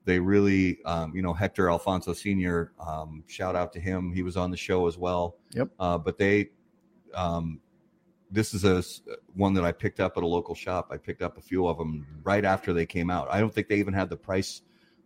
[0.06, 2.72] they really, um, you know, Hector Alfonso Senior.
[2.80, 5.36] Um, shout out to him; he was on the show as well.
[5.54, 5.68] Yep.
[5.78, 6.52] Uh, but they,
[7.14, 7.60] um,
[8.32, 8.82] this is a
[9.36, 10.88] one that I picked up at a local shop.
[10.92, 13.28] I picked up a few of them right after they came out.
[13.30, 14.62] I don't think they even had the price,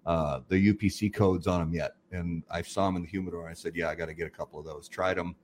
[0.05, 1.93] uh, the UPC codes on them yet.
[2.11, 3.41] And I saw them in the humidor.
[3.41, 5.35] And I said, "Yeah, I got to get a couple of those." Tried them,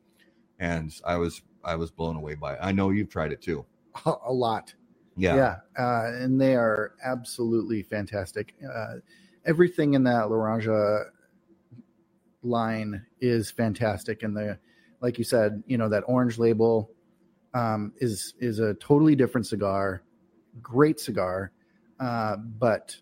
[0.59, 2.59] and I was I was blown away by it.
[2.61, 3.65] I know you've tried it too.
[4.05, 4.73] A lot.
[5.17, 5.35] Yeah.
[5.35, 5.55] Yeah.
[5.77, 8.55] Uh, and they are absolutely fantastic.
[8.63, 8.95] Uh,
[9.45, 11.05] everything in that Laranja
[12.43, 14.23] line is fantastic.
[14.23, 14.57] And the,
[15.01, 16.91] like you said, you know, that orange label
[17.53, 20.03] um, is, is a totally different cigar,
[20.61, 21.51] great cigar.
[21.99, 22.95] Uh, but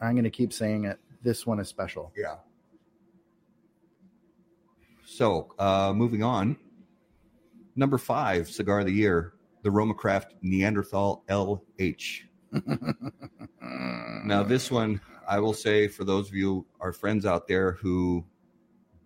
[0.00, 0.98] I'm going to keep saying it.
[1.22, 2.12] This one is special.
[2.16, 2.36] Yeah.
[5.04, 6.56] So, uh, moving on.
[7.74, 12.22] Number five cigar of the year, the Roma Craft Neanderthal LH.
[14.26, 18.24] Now, this one, I will say for those of you, our friends out there who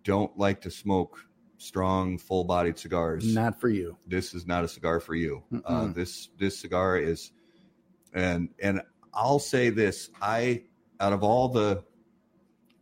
[0.03, 1.23] don't like to smoke
[1.61, 3.95] strong, full bodied cigars, not for you.
[4.07, 5.43] this is not a cigar for you.
[5.65, 7.31] Uh, this this cigar is,
[8.13, 8.81] and and
[9.13, 10.63] I'll say this: I
[10.99, 11.83] out of all the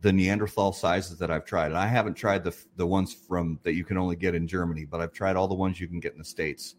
[0.01, 3.73] the Neanderthal sizes that I've tried, and I haven't tried the the ones from that
[3.73, 6.13] you can only get in Germany, but I've tried all the ones you can get
[6.13, 6.75] in the states,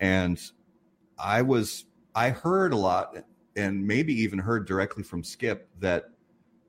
[0.00, 0.40] and
[1.18, 3.16] I was I heard a lot,
[3.54, 6.06] and maybe even heard directly from Skip that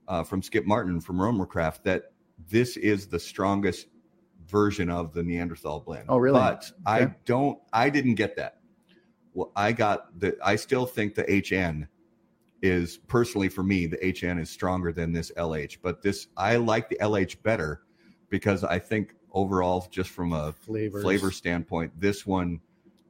[0.07, 2.11] uh, from Skip Martin from RoMa Craft that
[2.49, 3.87] this is the strongest
[4.47, 6.06] version of the Neanderthal blend.
[6.10, 6.39] Oh, really?
[6.39, 7.60] But I don't.
[7.71, 8.60] I didn't get that.
[9.34, 10.38] Well, I got the.
[10.43, 11.88] I still think the HN
[12.62, 15.77] is personally for me the HN is stronger than this LH.
[15.82, 17.82] But this I like the LH better
[18.29, 21.03] because I think overall, just from a Flavors.
[21.03, 22.62] flavor standpoint, this one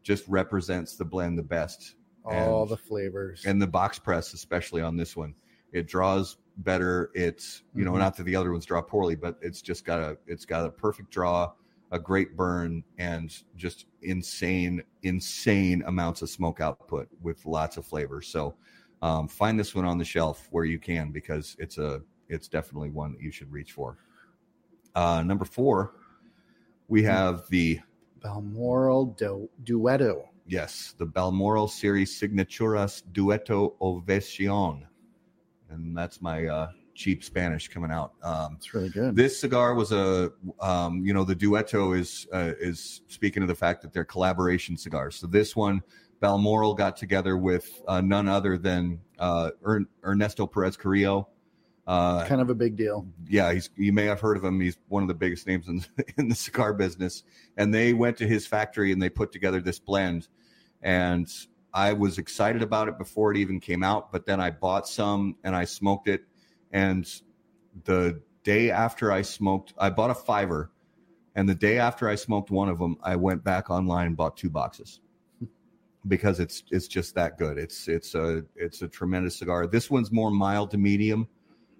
[0.02, 3.43] just represents the blend the best All and- the flavors.
[3.46, 5.34] and the box press especially on this one
[5.72, 8.00] it draws better it's you know Mhm.
[8.00, 10.70] not that the other ones draw poorly but it's just got a it's got a
[10.70, 11.52] perfect draw
[11.92, 18.22] a great burn and just insane insane amounts of smoke output with lots of flavor
[18.22, 18.56] so
[19.02, 22.89] um, find this one on the shelf where you can because it's a it's definitely
[22.89, 23.98] one that you should reach for
[24.96, 25.96] uh, number four
[26.88, 27.80] we have the
[28.22, 30.28] Balmoral du- Dueto.
[30.48, 34.86] Yes, the Balmoral Series Signaturas Dueto Ovation.
[35.74, 38.14] And that's my uh, cheap Spanish coming out.
[38.24, 39.16] Um, It's really good.
[39.16, 43.56] this cigar was a, um, you know, the Dueto is uh, is speaking of the
[43.56, 45.16] fact that they're collaboration cigars.
[45.16, 45.82] So this one,
[46.20, 49.52] Balmoral got together with uh, none other than uh,
[50.06, 51.28] Ernesto Perez Carrillo.
[51.86, 53.06] Uh, kind of a big deal.
[53.28, 54.58] yeah, he's you may have heard of him.
[54.62, 55.84] He's one of the biggest names in
[56.18, 57.24] in the cigar business.
[57.58, 60.30] And they went to his factory and they put together this blend.
[60.82, 61.28] And
[61.74, 65.36] I was excited about it before it even came out, but then I bought some
[65.44, 66.24] and I smoked it.
[66.72, 67.08] And
[67.86, 70.72] the day after I smoked, I bought a fiver.
[71.36, 74.38] And the day after I smoked one of them, I went back online and bought
[74.38, 75.00] two boxes
[76.08, 77.58] because it's it's just that good.
[77.58, 79.66] It's it's a it's a tremendous cigar.
[79.66, 81.28] This one's more mild to medium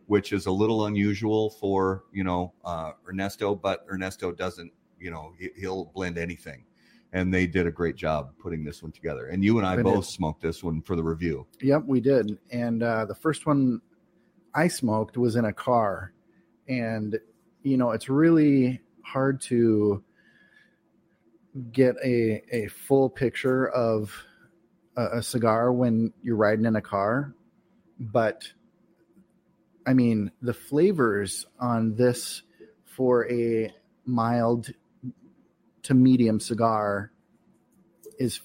[0.08, 5.34] which is a little unusual for you know uh, Ernesto, but Ernesto doesn't you know
[5.40, 6.66] he, he'll blend anything,
[7.14, 9.28] and they did a great job putting this one together.
[9.28, 10.14] And you and I They both did.
[10.14, 11.46] smoked this one for the review.
[11.62, 12.38] Yep, we did.
[12.52, 13.82] And uh, the first one
[14.54, 16.12] I smoked was in a car.
[16.68, 17.20] And,
[17.62, 20.04] you know, it's really hard to
[21.72, 24.12] get a, a full picture of
[24.98, 27.36] a, a cigar when you're riding in a car.
[28.00, 28.48] But,
[29.86, 32.42] I mean, the flavors on this
[32.86, 33.72] for a
[34.06, 34.74] mild
[35.84, 37.12] to medium cigar
[38.18, 38.40] is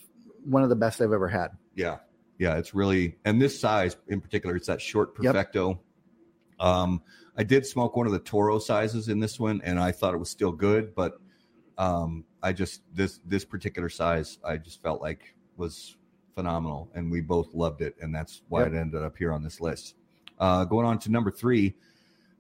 [0.45, 1.49] one of the best I've ever had.
[1.75, 1.99] Yeah,
[2.39, 5.33] yeah, it's really and this size in particular, it's that short Yep.
[5.35, 5.81] perfecto.
[6.61, 7.03] Um,
[7.37, 10.19] I did smoke one of the Toro sizes in this one, and I thought it
[10.19, 11.21] was still good, but
[11.77, 15.97] um, I just this this particular size, I just felt like was
[16.35, 18.73] phenomenal, and we both loved it, and that's why Yep.
[18.73, 19.95] it ended up here on this list.
[20.39, 21.77] Uh, going on to number three,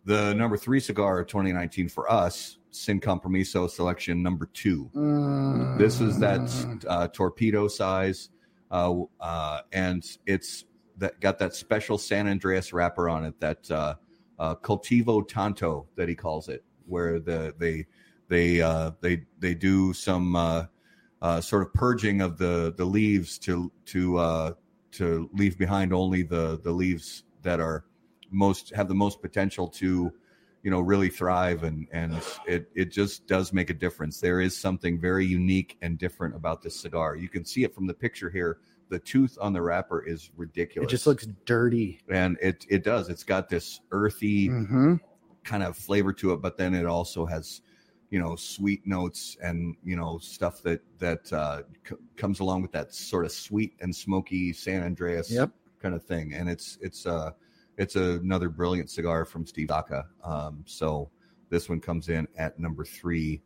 [0.04, 4.90] the number three cigar of 2019 for us, Sin Compromiso Selection number two.
[5.78, 8.31] This is that uh, torpedo size,
[8.70, 10.64] uh, uh, and it's
[10.98, 13.38] that got that special San Andreas wrapper on it.
[13.40, 13.94] That uh,
[14.38, 17.87] uh, cultivo tanto that he calls it, where the they
[18.28, 20.66] they uh, they they do some uh,
[21.22, 24.52] uh, sort of purging of the the leaves to to uh,
[24.92, 27.85] to leave behind only the the leaves that are
[28.31, 30.12] most have the most potential to
[30.62, 34.57] you know really thrive and and it it just does make a difference there is
[34.57, 38.29] something very unique and different about this cigar you can see it from the picture
[38.31, 38.59] here
[38.90, 40.88] the tooth on the wrapper is ridiculous.
[40.88, 42.01] It just looks dirty.
[42.09, 44.94] and it it does it's got this earthy Mm-hmm.
[45.44, 47.61] kind of flavor to it, but then it also has,
[48.11, 52.73] you know, sweet notes and you know stuff that that uh, c- comes along with
[52.73, 55.51] that sort of sweet and smoky San Andreas Yep.
[55.83, 56.33] kind of thing.
[56.35, 57.33] And it's it's uh
[57.78, 60.04] it's another brilliant cigar from Steve Saka.
[60.22, 61.10] Um, so
[61.48, 63.40] this one comes in at number three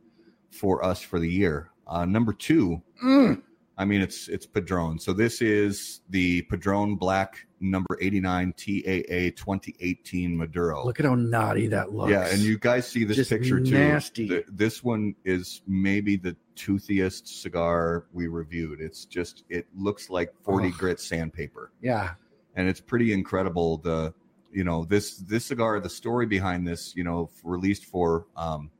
[0.50, 1.70] for us for the year.
[1.86, 3.42] Uh, number two, Mm.
[3.78, 4.98] I mean, it's it's Padron.
[4.98, 10.84] So this is the Padron Black number eighty nine TAA twenty eighteen Maduro.
[10.84, 12.10] Look at how naughty that looks.
[12.10, 13.70] Yeah, and you guys see this Just picture too.
[13.72, 14.28] nasty.
[14.28, 18.80] Th- this one is maybe the toothiest cigar we reviewed.
[18.80, 20.74] It's just it looks like 40 Ugh.
[20.74, 21.72] grit sandpaper.
[21.80, 22.14] Yeah.
[22.54, 24.12] And it's pretty incredible the
[24.52, 28.70] you know, this this cigar, the story behind this, you know, released for um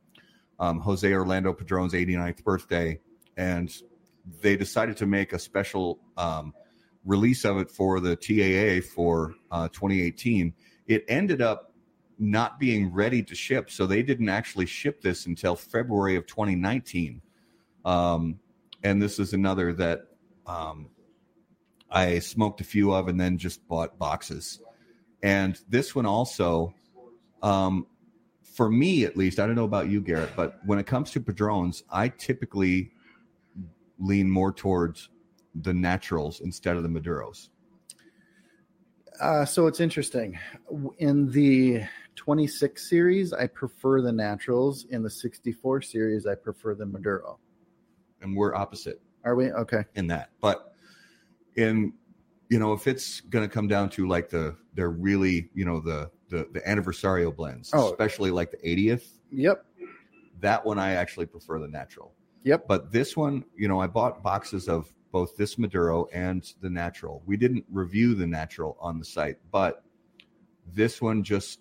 [0.58, 3.00] um Jose Orlando Padron's 89th birthday
[3.37, 3.74] and
[4.40, 6.54] they decided to make a special um
[7.04, 10.54] release of it for the TAA for uh 2018.
[10.87, 11.72] It ended up
[12.22, 13.70] not being ready to ship.
[13.70, 17.20] So they didn't actually ship this until February of 2019.
[17.85, 18.38] Um,
[18.85, 20.06] and this is another that
[20.46, 20.90] um,
[21.90, 24.61] I smoked a few of and then just bought boxes.
[25.22, 26.74] And this one also,
[27.42, 27.87] um,
[28.42, 31.20] for me at least, I don't know about you, Garrett, but when it comes to
[31.20, 32.92] Padrones, I typically
[33.98, 35.08] lean more towards
[35.54, 37.48] the naturals instead of the Maduros.
[39.20, 40.38] Uh, so it's interesting.
[40.98, 41.82] In the
[42.16, 44.87] 26 series, I prefer the naturals.
[44.90, 47.38] In the 64 series, I prefer the Maduro.
[48.20, 49.00] And we're opposite.
[49.24, 49.52] Are we?
[49.52, 49.85] Okay.
[49.94, 50.30] in that.
[50.40, 50.74] But
[51.54, 51.92] in
[52.52, 55.80] you know, if it's going to come down to like the they're really you know
[55.80, 57.90] the the the anniversario blends, Oh.
[57.90, 59.64] especially like the 80th, Yep.
[60.40, 62.12] that one I actually prefer the natural.
[62.44, 62.66] Yep.
[62.68, 67.22] But this one, you know, I bought boxes of both this Maduro and the natural.
[67.24, 69.82] We didn't review the natural on the site, but
[70.74, 71.61] this one just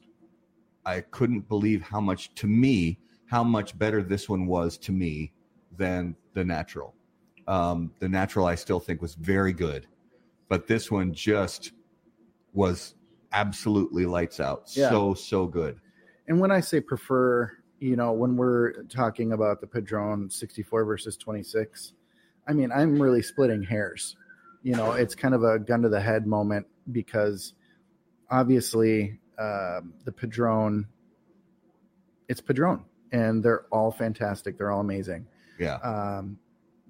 [0.85, 5.31] I couldn't believe how much to me how much better this one was to me
[5.77, 6.93] than the natural.
[7.47, 9.87] Um, the natural I still think was very good,
[10.51, 11.71] but this one just
[12.51, 12.95] was
[13.31, 14.63] absolutely lights out.
[14.73, 14.89] Yeah.
[14.89, 15.79] So so good.
[16.27, 17.49] And when I say prefer,
[17.79, 21.93] you know, when we're talking about the Padron 64 versus 26,
[22.49, 24.17] I mean, I'm really splitting hairs.
[24.61, 27.53] You know, it's kind of a gun to the head moment because
[28.29, 30.85] obviously um, the Padron,
[32.27, 32.83] it's Padron,
[33.13, 34.57] and they're all fantastic.
[34.57, 35.27] They're all amazing.
[35.57, 35.75] Yeah.
[35.75, 36.39] Um,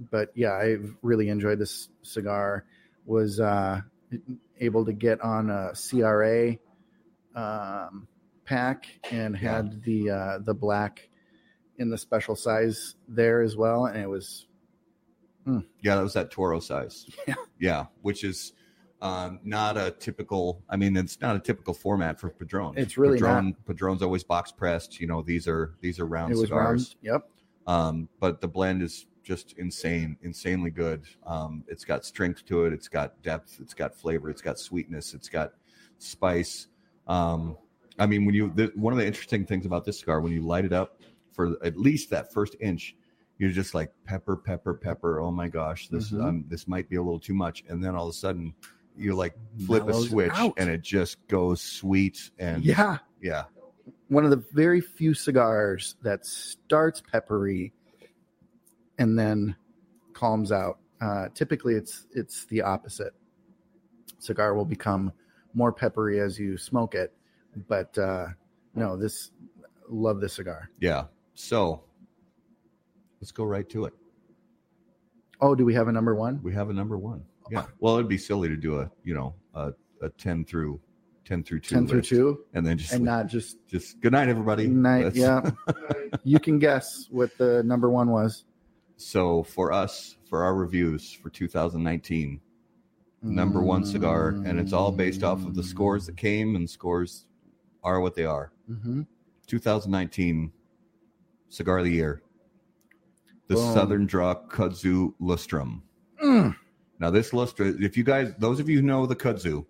[0.10, 2.66] but yeah, I really enjoyed this cigar.
[3.06, 3.82] Was uh,
[4.60, 6.58] able to get on a CRA
[7.36, 8.08] um,
[8.46, 11.10] pack and had the uh, the black
[11.78, 14.48] in the special size there as well, and it was
[15.82, 17.08] Yeah, that was that Toro size.
[17.28, 17.36] Yeah.
[17.60, 18.54] Yeah, which is
[19.02, 20.64] um, not a typical.
[20.70, 22.76] I mean, it's not a typical format for Padron.
[22.78, 23.56] It's really Padron.
[23.66, 25.00] Padron's always box pressed.
[25.00, 26.52] You know, these are these are round cigars.
[26.52, 26.96] round.
[27.02, 27.30] Yep.
[27.68, 31.04] Um, but the blend is just insane, insanely good.
[31.26, 32.74] Um, it's got strength to it.
[32.74, 33.58] It's got depth.
[33.62, 34.30] It's got flavor.
[34.30, 35.14] It's got sweetness.
[35.14, 35.54] It's got
[36.00, 36.68] spice.
[37.08, 37.58] Um,
[38.00, 40.42] I mean, when you the, one of the interesting things about this cigar, when you
[40.42, 41.02] light it up
[41.34, 42.96] for at least that first inch,
[43.38, 45.20] you're just like pepper, pepper, pepper.
[45.20, 46.24] Oh my gosh, this Mhm.
[46.24, 47.64] um, this might be a little too much.
[47.68, 48.54] And then all of a sudden,
[48.96, 50.54] you like flip a switch, out.
[50.58, 52.98] and it just goes sweet and Yeah.
[53.22, 53.46] yeah,
[54.10, 57.74] one of the very few cigars that starts peppery
[59.02, 59.56] and then
[60.14, 60.78] calms out.
[61.02, 63.14] Uh, typically, it's it's the opposite.
[64.20, 65.12] Cigar will become
[65.56, 67.12] more peppery as you smoke it,
[67.68, 68.28] but uh,
[68.76, 69.32] no, this
[69.90, 70.70] love this cigar.
[70.80, 71.06] yeah.
[71.34, 71.84] So
[73.20, 73.94] let's go right to it.
[75.40, 76.40] Oh, do we have a number one?
[76.44, 77.24] We have a number one.
[77.50, 77.66] Yeah.
[77.80, 79.72] Well, it'd be silly to do a you know a,
[80.04, 80.80] a ten through
[81.26, 84.30] ten through two Ten through two, and then just and not just just good night
[84.30, 84.68] everybody.
[84.68, 85.12] night.
[85.14, 85.50] That's- Yeah,
[86.24, 88.46] you can guess what the number one was.
[89.02, 92.40] So for us, for our reviews for 2019,
[93.24, 97.26] number one cigar, and it's all based off of the scores that came, and scores
[97.84, 98.52] are what they are.
[98.68, 99.02] hmm
[99.48, 100.52] 2019
[101.50, 102.22] cigar of the year,
[103.48, 103.74] the Boom.
[103.74, 105.82] Southern Draw Kudzu Lustrum.
[106.24, 106.56] Mm.
[107.00, 109.66] Now this Lustra, if you guys, those of you who know the Kudzu,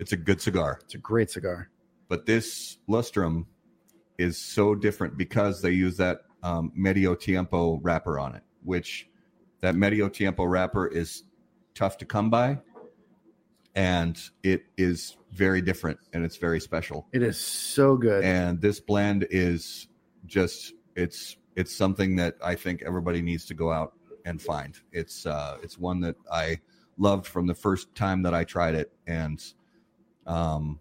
[0.00, 0.80] it's a good cigar.
[0.84, 1.68] It's a great cigar.
[2.08, 3.44] but this lustrum
[4.16, 9.08] is so different because they use that um, medio tiempo wrapper on it which
[9.60, 11.24] that medio tiempo wrapper is
[11.74, 12.58] tough to come by
[13.74, 18.24] and it is very different and it's very special It is so good.
[18.24, 19.88] and this blend is
[20.26, 23.92] just it's it's something that i think everybody needs to go out
[24.24, 26.58] and find it's uh it's one that i
[26.98, 29.52] loved from the first time that i tried it and
[30.26, 30.78] um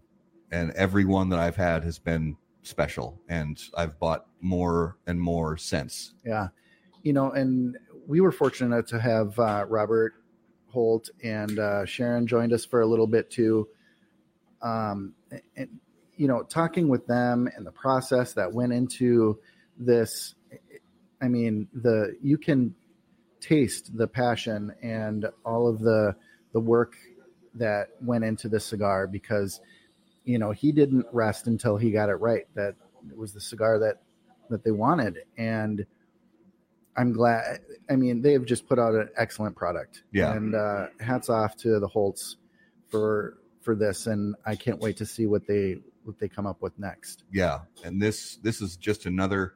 [0.52, 2.36] and every one that i've had has been
[2.68, 6.50] special and i've bought more and more since Yeah.
[7.04, 10.14] You know, and we were fortunate to have uh, Robert
[10.68, 13.68] Holt and uh, Sharon joined us for a little bit too.
[14.62, 15.14] Um,
[15.56, 15.80] and,
[16.16, 19.40] you know, talking with them and the process that went into
[19.78, 20.36] this.
[21.22, 22.76] I mean, the you can
[23.40, 26.16] taste the passion and all of the
[26.54, 26.96] the work
[27.54, 29.62] that went into this cigar because
[30.28, 32.76] you know he didn't rest until he got it right that
[33.10, 34.02] it was the cigar that
[34.50, 35.20] that they wanted.
[35.38, 35.86] And
[36.96, 37.60] i'm glad
[37.92, 40.04] i mean they've just put out an excellent product.
[40.12, 40.34] Yeah.
[40.34, 42.38] and uh hats off to the Holts
[42.90, 44.08] for for this.
[44.08, 47.24] And i can't wait to see what they what they come up with next.
[47.32, 47.60] Yeah.
[47.84, 49.54] And this this is just another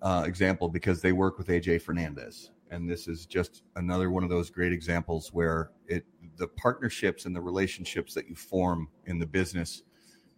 [0.00, 4.30] uh, example because they work with aj fernandez and this is just another one of
[4.30, 6.04] those great examples where it
[6.36, 9.82] the partnerships and the relationships that you form in the business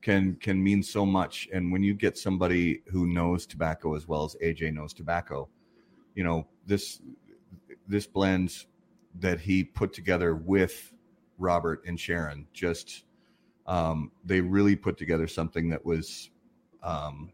[0.02, 1.48] can can mean so much.
[1.52, 5.48] And when you get somebody who knows tobacco as well as aj knows tobacco
[6.14, 7.00] you know this
[7.88, 8.66] this blend
[9.18, 10.92] that he put together with
[11.38, 13.04] robert and sharon just
[13.66, 16.30] um, they really put together something that was
[16.82, 17.32] um,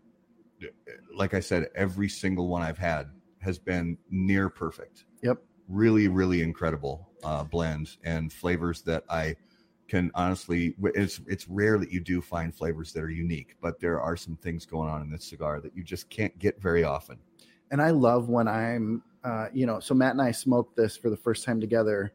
[1.14, 3.08] like i said every single one i've had
[3.46, 5.38] has been near perfect Yep.
[5.68, 9.34] really really incredible uh, blend and flavors that i
[9.88, 14.00] can honestly it's it's rare that you do find flavors that are unique but there
[14.00, 17.18] are some things going on in this cigar that you just can't get very often
[17.72, 21.10] and I love when I'm, uh, you know, so Matt and I smoked this for
[21.10, 22.12] the first time together.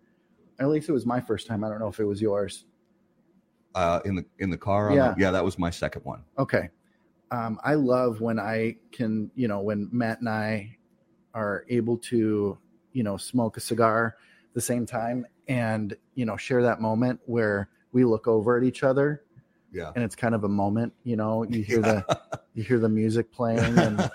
[0.61, 1.65] At least it was my first time.
[1.65, 2.63] I don't know if it was yours.
[3.75, 5.13] uh, in the in the car Yeah.
[5.13, 6.69] the- yeah that was my second one Okay.
[7.31, 10.77] Um, I love when I can, you know, when Matt and I
[11.33, 12.57] are able to,
[12.93, 14.15] you know, smoke a cigar
[14.49, 18.63] at the same time and, you know, share that moment where we look over at
[18.63, 19.23] each other
[19.73, 22.19] yeah and it's kind of a moment, you know, you hear the
[22.53, 24.11] you hear the music playing and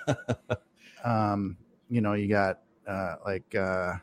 [1.04, 1.56] um,
[1.88, 3.94] you know, you got uh, like uh,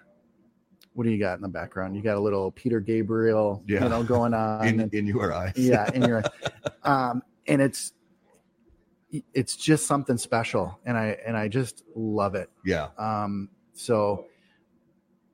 [0.93, 1.95] what do you got in the background?
[1.95, 3.83] You got a little Peter Gabriel, Yeah.
[3.83, 4.67] you know, going on.
[4.67, 6.23] in, and, in your eyes yeah, in your,
[6.83, 7.93] um, and it's
[9.33, 12.49] it's just something special, and I and I just love it.
[12.65, 14.25] yeah Um, so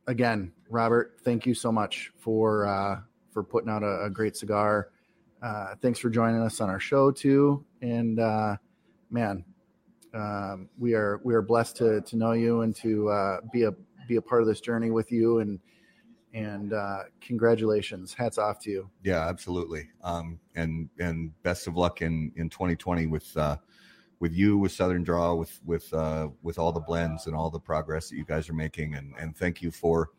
[0.08, 3.00] again, Robert, thank you so much for uh,
[3.32, 4.90] for putting out a, a great cigar.
[5.42, 8.58] Uh, thanks for joining us on our show too, and uh,
[9.10, 9.46] man,
[10.14, 13.72] um, we are we are blessed to to know you and to uh, be a
[14.08, 15.60] be a part of this journey with you and
[16.34, 19.90] and uh, congratulations hats off to you Yeah, absolutely.
[20.04, 23.58] Um, and and best of luck in in 2020 with uh,
[24.20, 27.60] with you, with Southern Draw, with with uh, with all the blends and all the
[27.60, 28.96] progress that you guys are making.
[28.96, 30.12] And and thank you for,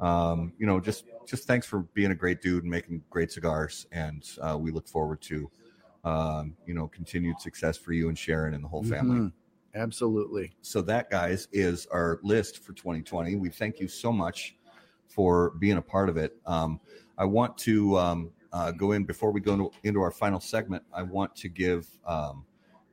[0.00, 3.86] um, you know, just just thanks for being a great dude and making great cigars.
[3.92, 5.50] And uh, we look forward to,
[6.04, 9.18] um, you know, continued success for you and Sharon and the whole family.
[9.18, 9.32] Mhm.
[9.74, 13.36] absolutely So that, guys, is our list for 2020.
[13.36, 14.56] We thank you so much
[15.06, 16.36] for being a part of it.
[16.46, 16.80] Um,
[17.18, 20.82] I want to um, uh, go in before we go into, into our final segment.
[20.92, 22.45] I want to give um,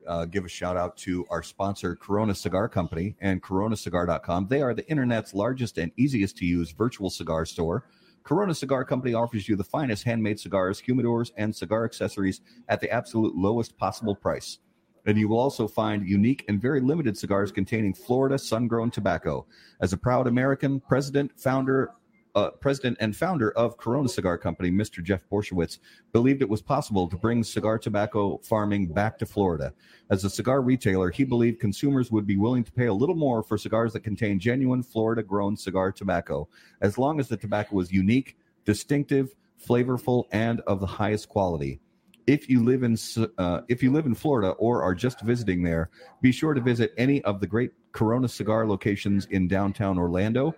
[0.07, 4.47] uh, give a shout out to our sponsor, Corona Cigar Company and CoronaCigar.com.
[4.47, 7.85] They are the internet's largest and easiest to use virtual cigar store.
[8.23, 12.89] Corona Cigar Company offers you the finest handmade cigars, humidors, and cigar accessories at the
[12.89, 14.59] absolute lowest possible price.
[15.05, 19.45] And you will also find unique and very limited cigars containing Florida sun-grown tobacco.
[19.81, 21.91] As a proud American, president, founder,
[22.35, 25.03] uh, president and founder of Corona Cigar Company, Mr.
[25.03, 25.79] Jeff Borysiewicz,
[26.11, 29.73] believed it was possible to bring cigar tobacco farming back to Florida.
[30.09, 33.43] As a cigar retailer, he believed consumers would be willing to pay a little more
[33.43, 36.47] for cigars that contain genuine Florida-grown cigar tobacco,
[36.81, 41.79] as long as the tobacco was unique, distinctive, flavorful, and of the highest quality
[42.27, 42.97] if you live in
[43.37, 45.89] uh, if you live in Florida or are just visiting there,
[46.21, 50.55] be sure to visit any of the great Corona cigar locations in downtown Orlando,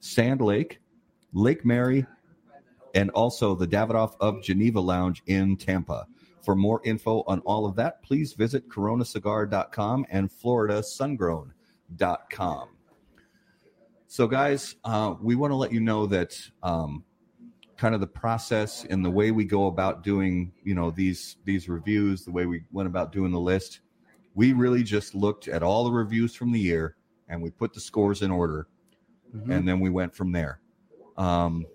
[0.00, 0.78] Sand Lake,
[1.32, 2.04] Lake Mary,
[2.94, 6.06] and also the Davidoff of Geneva Lounge in Tampa.
[6.42, 12.68] For more info on all of that, please visit coronacigar.com and floridasungrown.com.
[14.06, 17.04] So, guys, uh, we want to let you know that um,
[17.78, 21.68] kind of the process and the way we go about doing you know these these
[21.68, 23.80] reviews the way we went about doing the list
[24.34, 26.96] we really just looked at all the reviews from the year
[27.28, 28.66] and we put the scores in order
[29.34, 29.54] Mhm.
[29.54, 30.58] and then we went from there
[31.18, 31.66] um,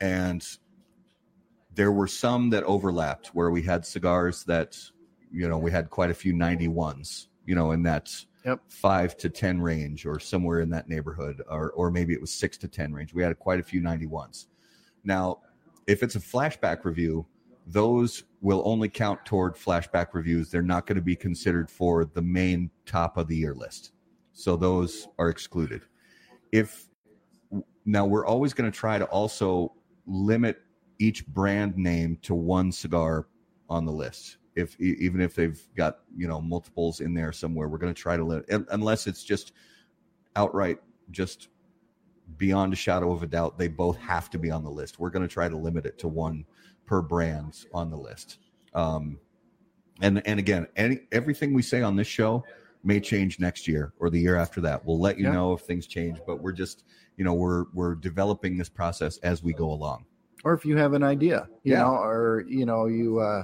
[0.00, 0.46] and
[1.74, 4.76] there were some that overlapped where we had cigars that
[5.32, 8.62] you know we had quite a few 91s you know in that Yep.
[8.70, 12.56] five to ten range or somewhere in that neighborhood or or maybe it was six
[12.56, 14.46] to ten range we had quite a few 91s
[15.04, 15.40] now,
[15.86, 17.26] if it's a flashback review,
[17.66, 20.50] those will only count toward flashback reviews.
[20.50, 23.92] They're not going to be considered for the main top of the year list.
[24.32, 25.82] So those are excluded.
[26.52, 26.88] If
[27.84, 29.72] now we're always going to try to also
[30.06, 30.60] limit
[30.98, 33.26] each brand name to one cigar
[33.68, 34.38] on the list.
[34.56, 38.16] If even if they've got, you know, multiples in there somewhere, we're going to try
[38.16, 39.52] to limit unless it's just
[40.36, 40.78] outright
[41.10, 41.48] just
[42.36, 44.98] beyond a shadow of a doubt, they both have to be on the list.
[44.98, 46.44] We're going to try to limit it to one
[46.86, 48.38] per brand on the list.
[48.74, 49.18] Um,
[50.02, 52.44] and and again, any everything we say on this show
[52.82, 54.84] may change next year or the year after that.
[54.84, 55.32] We'll let you Yeah.
[55.32, 56.84] know if things change, but we're just
[57.16, 60.06] you know we're we're developing this process as we go along.
[60.44, 61.80] or if you have an idea you Yeah.
[61.82, 63.42] know or you know you uh,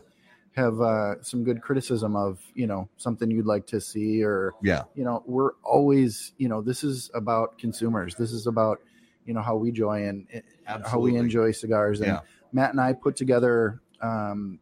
[0.52, 4.84] have uh, some good criticism of you know something you'd like to see or Yeah,
[4.94, 8.80] you know we're always you know this is about consumers this is about
[9.26, 10.26] you know how we enjoy and
[10.66, 12.20] uh, how we enjoy cigars and Yeah.
[12.52, 14.58] matt and i put together um,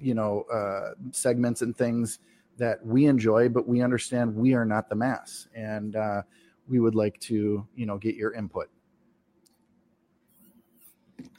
[0.00, 2.18] you know uh, segments and things
[2.60, 6.20] that we enjoy but we understand we are not the mass and uh,
[6.68, 8.68] we would like to you know get your input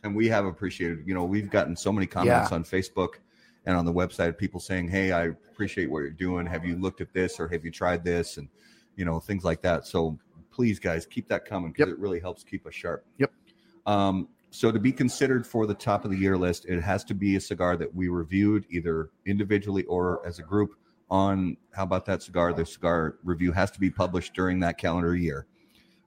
[0.03, 1.03] and we have appreciated.
[1.05, 2.55] You know, we've gotten so many comments Yeah.
[2.55, 3.15] on Facebook
[3.65, 4.38] and on the website.
[4.38, 6.45] People saying, "Hey, I appreciate what you're doing.
[6.47, 8.49] Have you looked at this or have you tried this?" And
[8.95, 9.86] you know, things like that.
[9.86, 10.17] So
[10.51, 11.97] please, guys, keep that coming because Yep.
[11.97, 13.05] it really helps keep us sharp.
[13.17, 13.32] Yep.
[13.86, 17.13] Um, so to be considered for the top of the year list, it has to
[17.13, 20.76] be a cigar that we reviewed either individually or as a group
[21.12, 22.53] on how about that cigar?
[22.53, 25.45] The cigar review has to be published during that calendar year.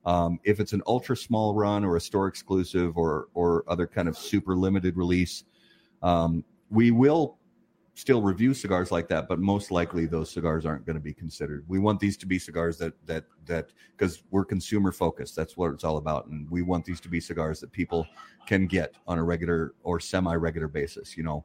[0.07, 4.09] Um, if it's an ultra small run or a store exclusive or or other kind
[4.09, 5.44] of super limited release,
[6.02, 7.38] um, we will
[7.94, 11.64] still review cigars like that, but most likely those cigars aren't going to be considered.
[11.68, 15.36] We want these to be cigars that that that because we're consumer focused.
[15.36, 18.07] That's what it's all about, and we want these to be cigars that people
[18.46, 21.16] can get on a regular or semi regular basis.
[21.16, 21.44] You know,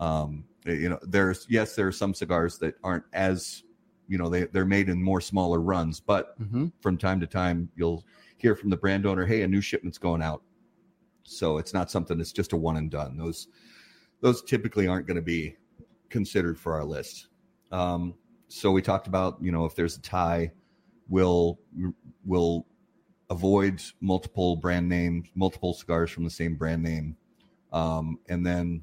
[0.00, 3.62] um, you know, there's yes, there are some cigars that aren't as
[4.08, 6.66] you know they they're made in more smaller runs, but mm-hmm.
[6.80, 8.04] from time to time you'll
[8.38, 10.42] hear from the brand owner hey a new shipment's going out.
[11.22, 13.16] So it's not something that's just a one and done.
[13.16, 13.48] Those
[14.20, 15.56] those typically aren't going to be
[16.08, 17.28] considered for our list.
[17.70, 18.14] Um,
[18.48, 20.50] so we talked about you know if there's a tie
[21.08, 21.58] we'll
[22.24, 22.66] we'll
[23.28, 27.16] avoid multiple brand names multiple cigars from the same brand name.
[27.72, 28.82] Um, and then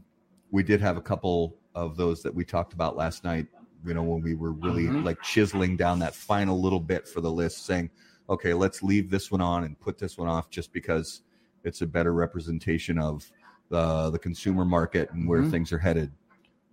[0.51, 3.47] we did have a couple of those that we talked about last night
[3.85, 5.03] you know when we were really Mhm.
[5.03, 7.89] like chiseling down that final little bit for the list saying
[8.29, 11.21] okay, let's leave this one on and put this one off just because
[11.63, 13.31] it's a better representation of
[13.69, 15.51] the the consumer market and where Mhm.
[15.51, 16.11] things are headed.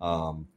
[0.00, 0.48] Um,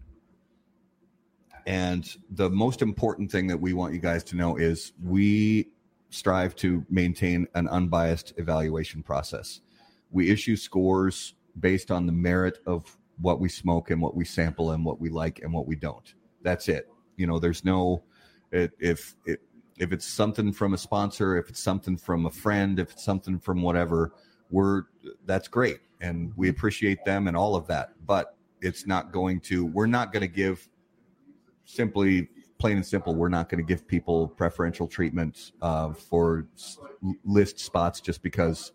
[1.65, 5.69] and the most important thing that we want you guys to know is we
[6.09, 9.61] strive to maintain an unbiased evaluation process.
[10.09, 14.71] We issue scores based on the merit of what we smoke and what we sample
[14.71, 16.13] and what we like and what we don't.
[16.41, 16.87] That's it.
[17.15, 18.03] You know, there's no
[18.51, 19.41] it, if it,
[19.77, 23.39] if it's something from a sponsor, if it's something from a friend, if it's something
[23.39, 24.13] from whatever,
[24.49, 24.83] we're
[25.25, 27.93] that's great and we appreciate them and all of that.
[28.05, 29.65] But it's not going to.
[29.65, 30.67] We're not going to give
[31.65, 33.15] simply plain and simple.
[33.15, 36.47] We're not going to give people preferential treatment uh, for
[37.23, 38.71] list spots just because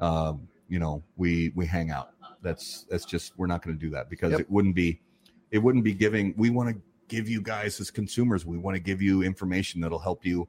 [0.00, 2.10] um, you know we we hang out.
[2.42, 4.40] That's that's just we're not going to do that because Yep.
[4.40, 5.00] it wouldn't be
[5.50, 6.34] it wouldn't be giving.
[6.36, 8.44] We want to give you guys as consumers.
[8.46, 10.46] We want to give you information that'll help you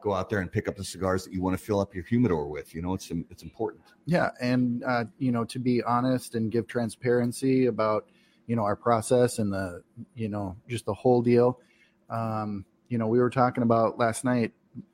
[0.00, 2.04] go out there and pick up the cigars that you want to fill up your
[2.04, 2.74] humidor with.
[2.74, 3.82] You know, it's it's important.
[4.06, 8.06] Yeah, and uh, you know, to be honest and give transparency about
[8.46, 9.82] you know our process and the
[10.14, 11.60] you know just the whole deal.
[12.08, 14.52] Um, you know, we were talking about last night.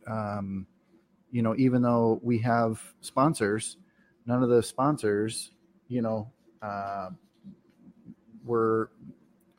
[0.08, 0.66] Um,
[1.30, 3.76] you know, even though we have sponsors,
[4.26, 5.52] none of the sponsors,
[5.88, 6.30] you know,
[6.62, 7.10] uh,
[8.44, 8.90] were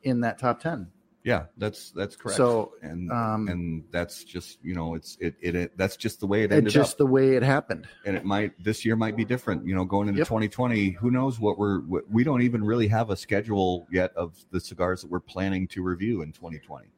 [0.03, 0.87] in that top ten.
[1.23, 2.37] Yeah, that's that's correct.
[2.37, 6.27] So, and um, and that's just you know it's it it, it that's just the
[6.27, 6.97] way it ended just up.
[6.99, 7.87] the way it happened.
[8.05, 9.65] and it might this year might be different.
[9.65, 10.27] You know, going into Yep.
[10.27, 14.35] 2020, who knows what we're what, we don't even really have a schedule yet of
[14.51, 16.89] the cigars that we're planning to review in 2020.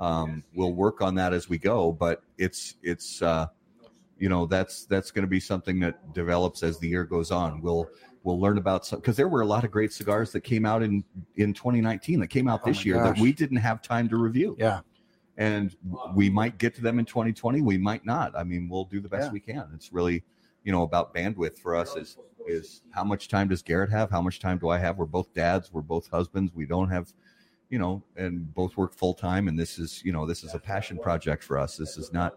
[0.00, 3.46] Um, we'll work on that as we go, but it's it's uh,
[4.18, 7.60] you know that's that's going to be something that develops as the year goes on.
[7.60, 7.90] We'll
[8.26, 10.82] we'll learn about some because there were a lot of great cigars that came out
[10.82, 11.04] in
[11.36, 14.16] in 2019 that came out Oh this my year that we didn't have time to
[14.16, 14.56] review.
[14.58, 14.80] Yeah,
[15.38, 15.74] and
[16.14, 18.36] we might get to them in 2020 we might not.
[18.36, 19.32] I mean we'll do the best Yeah.
[19.32, 19.70] we can.
[19.74, 20.24] It's really
[20.64, 24.10] you know about bandwidth for us is is how much time does garrett have?
[24.10, 24.98] How much time do i have?
[24.98, 27.12] We're both dads we're both husbands we don't have
[27.70, 30.58] you know and both work full time and this is you know this is a
[30.58, 31.76] passion project for us.
[31.76, 32.36] This is not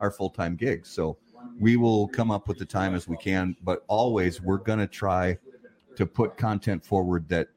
[0.00, 0.84] our full-time gig.
[0.84, 1.16] So
[1.58, 4.86] we will come up with the time as we can but always we're going to
[4.86, 5.36] try
[5.96, 7.48] to put content forward that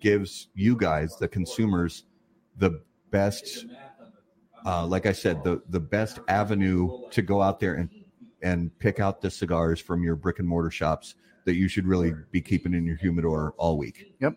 [0.00, 2.04] gives you guys the consumers
[2.58, 3.66] the best
[4.66, 7.88] uh, like I said, the the best avenue to go out there and
[8.42, 11.14] and pick out the cigars from your brick and mortar shops
[11.44, 14.14] that you should really be keeping in your humidor all week.
[14.20, 14.34] Yep.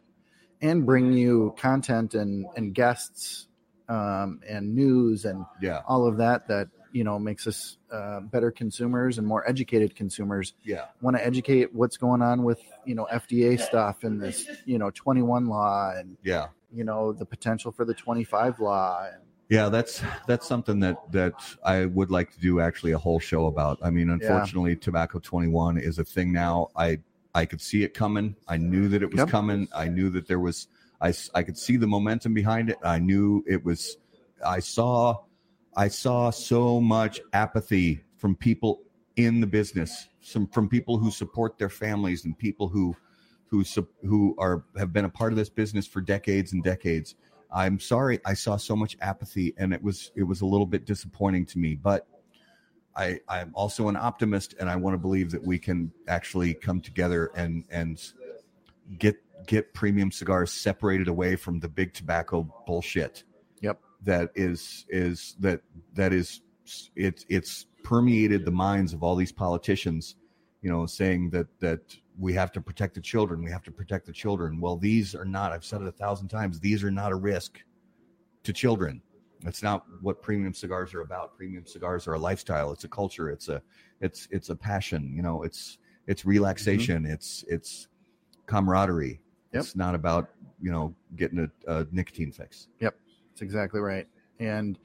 [0.61, 3.47] And bring you content and and guests
[3.89, 8.51] um, and news and Yeah, all of that that you know makes us uh, better
[8.51, 13.07] consumers and more educated consumers yeah, want to educate what's going on with you know
[13.13, 17.85] fda stuff and this you know 21 law and yeah, you know the potential for
[17.85, 19.67] the 25 law and yeah.
[19.69, 21.33] That's that's something that that
[21.65, 23.79] I would like to do actually a whole show about.
[23.81, 26.69] I mean, unfortunately, tobacco twenty one is a thing now.
[26.75, 26.99] I
[27.33, 28.35] I could see it coming.
[28.47, 29.29] I knew that it was Yep.
[29.29, 29.67] coming.
[29.75, 30.67] I knew that there was.
[31.01, 32.77] I I could see the momentum behind it.
[32.83, 33.97] I knew it was.
[34.45, 35.23] I saw
[35.75, 38.81] I saw so much apathy from people
[39.15, 42.95] in the business, some from people who support their families and people who
[43.47, 43.63] who
[44.03, 47.15] who are have been a part of this business for decades and decades.
[47.51, 50.85] I'm sorry, I saw so much apathy, and it was it was a little bit
[50.85, 51.75] disappointing to me.
[51.75, 52.07] But
[52.95, 56.81] I I'm also an optimist, and I want to believe that we can actually come
[56.81, 58.01] together and and
[58.97, 59.15] get
[59.47, 63.23] get premium cigars separated away from the big tobacco bullshit.
[64.03, 65.61] That is is that
[65.93, 66.41] that is
[66.95, 70.15] it's it's permeated the minds of all these politicians
[70.61, 71.81] you know saying that that
[72.17, 74.59] we have to protect the children we have to protect the children.
[74.59, 77.59] Well these are not i've said it a thousand times these are not a risk
[78.43, 79.01] to children.
[79.41, 81.37] That's not what premium cigars are about.
[81.37, 82.73] Premium cigars are a lifestyle.
[82.73, 83.29] It's a culture.
[83.29, 83.61] It's a
[84.01, 85.77] it's it's a passion you know it's
[86.07, 87.03] it's relaxation.
[87.03, 87.13] Mm-hmm.
[87.13, 87.87] It's it's
[88.47, 89.21] camaraderie.
[89.53, 89.63] Yep.
[89.63, 90.29] it's not about
[90.61, 92.67] you know getting a, a nicotine fix
[93.39, 94.05] That's exactly right.
[94.37, 94.77] And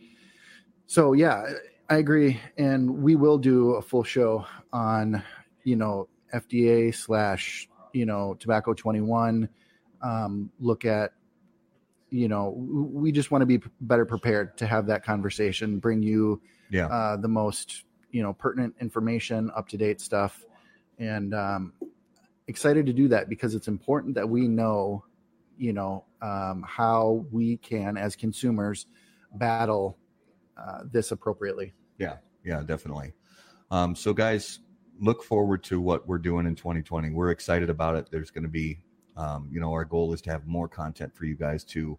[0.87, 1.45] so, yeah,
[1.91, 2.41] I agree.
[2.57, 5.25] And we will do a full show on,
[5.65, 9.49] you know, FDA slash, you know, tobacco 21.
[10.05, 11.15] Um, look at,
[12.11, 16.41] you know, we just want to be better prepared to have that conversation, bring you
[16.71, 17.83] yeah uh, the most,
[18.13, 20.45] you know, pertinent information, up to date stuff.
[21.01, 21.73] And um,
[22.47, 25.05] excited to do that because it's important that we know
[25.59, 28.87] you know um, how we can as consumers
[29.35, 29.99] battle
[30.57, 31.73] uh, this appropriately.
[31.99, 32.17] Yeah.
[32.45, 33.13] Yeah, definitely.
[33.71, 34.61] Um, so guys
[35.01, 38.09] look forward to what we're doing in 2020 we're excited about it.
[38.11, 38.79] There's going to be
[39.17, 41.99] um, you know our goal is to have more content for you guys to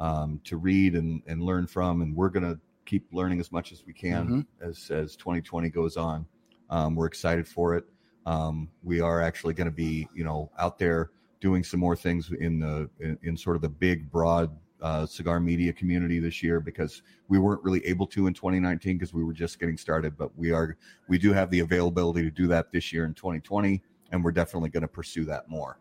[0.00, 3.72] um, to read and, and learn from and we're going to keep learning as much
[3.72, 6.26] as we can as as 2020 goes on.
[6.70, 7.84] Um, we're excited for it.
[8.26, 11.10] Um, we are actually going to be, you know, out there
[11.44, 15.40] doing some more things in the in, in sort of the big, broad uh, cigar
[15.40, 19.34] media community this year because we weren't really able to in 2019 because we were
[19.34, 20.16] just getting started.
[20.16, 23.82] But we are we do have the availability to do that this year in 2020,
[24.10, 25.78] and we're definitely going to pursue that more.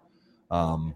[0.51, 0.93] Um,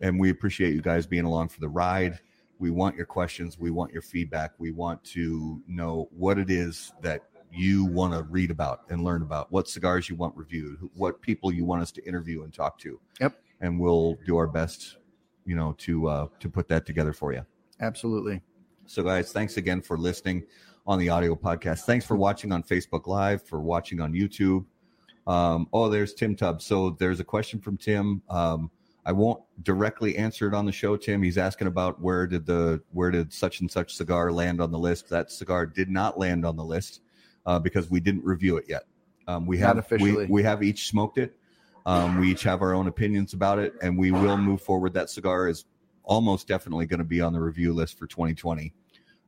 [0.00, 2.18] and we appreciate you guys being along for the ride.
[2.58, 3.60] We want your questions.
[3.60, 4.54] We want your feedback.
[4.58, 9.22] We want to know what it is that you want to read about and learn
[9.22, 12.76] about, what cigars you want reviewed, what people you want us to interview and talk
[12.80, 13.00] to.
[13.20, 13.40] Yep.
[13.60, 14.96] And we'll do our best,
[15.44, 17.44] you know, to uh, to put that together for you.
[17.80, 18.40] Absolutely.
[18.86, 20.44] So, guys, thanks again for listening
[20.86, 21.80] on the audio podcast.
[21.80, 24.64] Thanks for watching on Facebook Live, for watching on YouTube.
[25.26, 26.64] Um, oh, there's Tim Tubbs.
[26.64, 28.22] So, there's a question from Tim.
[28.28, 28.70] Um,
[29.04, 31.22] I won't directly answer it on the show, Tim.
[31.22, 34.78] He's asking about where did the where did such and such cigar land on the
[34.78, 35.08] list.
[35.08, 37.00] That cigar did not land on the list
[37.46, 38.84] uh, because we didn't review it yet.
[39.26, 40.12] Um, we Not have officially.
[40.12, 41.36] We, we have each smoked it.
[41.90, 44.94] Um, we each have our own opinions about it, and we will move forward.
[44.94, 45.64] That cigar is
[46.04, 48.72] almost definitely going to be on the review list for 2020,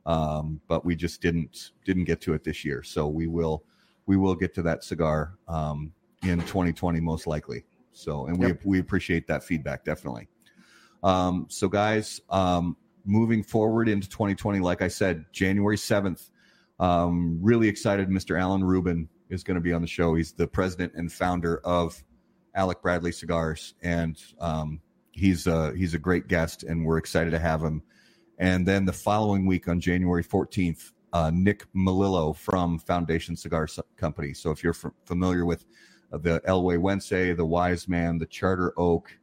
[0.05, 2.81] um, but we just didn't didn't get to it this year.
[2.81, 3.65] So we will
[4.05, 5.91] we will get to that cigar um,
[6.23, 7.65] in 2020 most likely.
[7.91, 8.61] So, and we Yep.
[8.63, 10.29] we appreciate that feedback definitely.
[11.03, 16.29] Um, so, guys, um, moving forward into 2020, like I said, January 7th,
[16.79, 18.07] um, really excited.
[18.07, 18.39] Mr.
[18.39, 20.15] Alan Rubin is going to be on the show.
[20.15, 22.01] He's the president and founder of
[22.55, 24.81] Alec Bradley Cigars, and um,
[25.11, 27.81] he's a, he's a great guest, and we're excited to have him.
[28.37, 34.33] And then the following week on January 14th, uh, Nick Melillo from Foundation Cigar Company.
[34.33, 35.65] So if you're f- familiar with
[36.11, 39.15] uh, the El Güegüense, the Wise Man, the Charter Oak,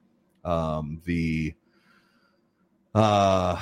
[0.44, 1.54] um, the
[2.94, 3.60] uh,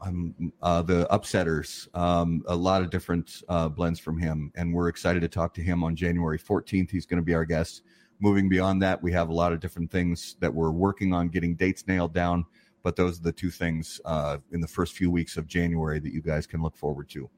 [0.00, 4.88] um, uh, the Upsetters, um, a lot of different uh, blends from him, and we're
[4.88, 6.90] excited to talk to him on January 14th.
[6.90, 7.82] He's going to be our guest.
[8.20, 11.54] Moving beyond that, we have a lot of different things that we're working on getting
[11.54, 12.46] dates nailed down,
[12.82, 16.12] but those are the two things uh, in the first few weeks of January that
[16.12, 17.28] you guys can look forward to.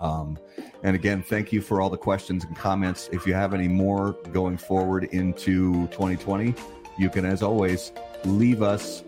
[0.00, 0.38] Um,
[0.82, 3.08] and again, thank you for all the questions and comments.
[3.12, 6.54] If you have any more going forward into 2020,
[6.98, 7.92] you can, as always,
[8.24, 9.02] leave us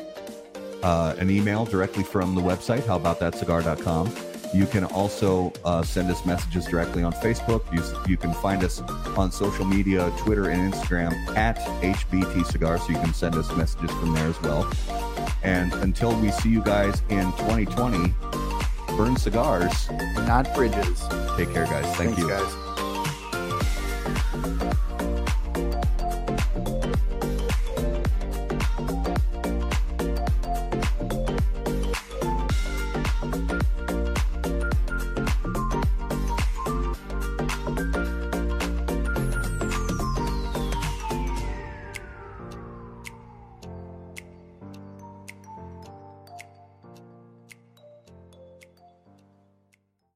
[0.82, 4.25] uh, an email directly from the website, How about that howaboutthatcigar.com.
[4.54, 7.62] You can also uh, send us messages directly on Facebook.
[7.72, 8.80] You, you can find us
[9.16, 13.90] on social media, Twitter and Instagram at HBT Cigar, so you can send us messages
[13.90, 14.70] from there as well.
[15.42, 18.14] And until we see you guys in 2020,
[18.96, 19.90] burn cigars.
[20.26, 21.02] Not bridges.
[21.36, 21.84] Take care, guys.
[21.96, 22.28] Thank Thanks, you.
[22.28, 22.65] guys.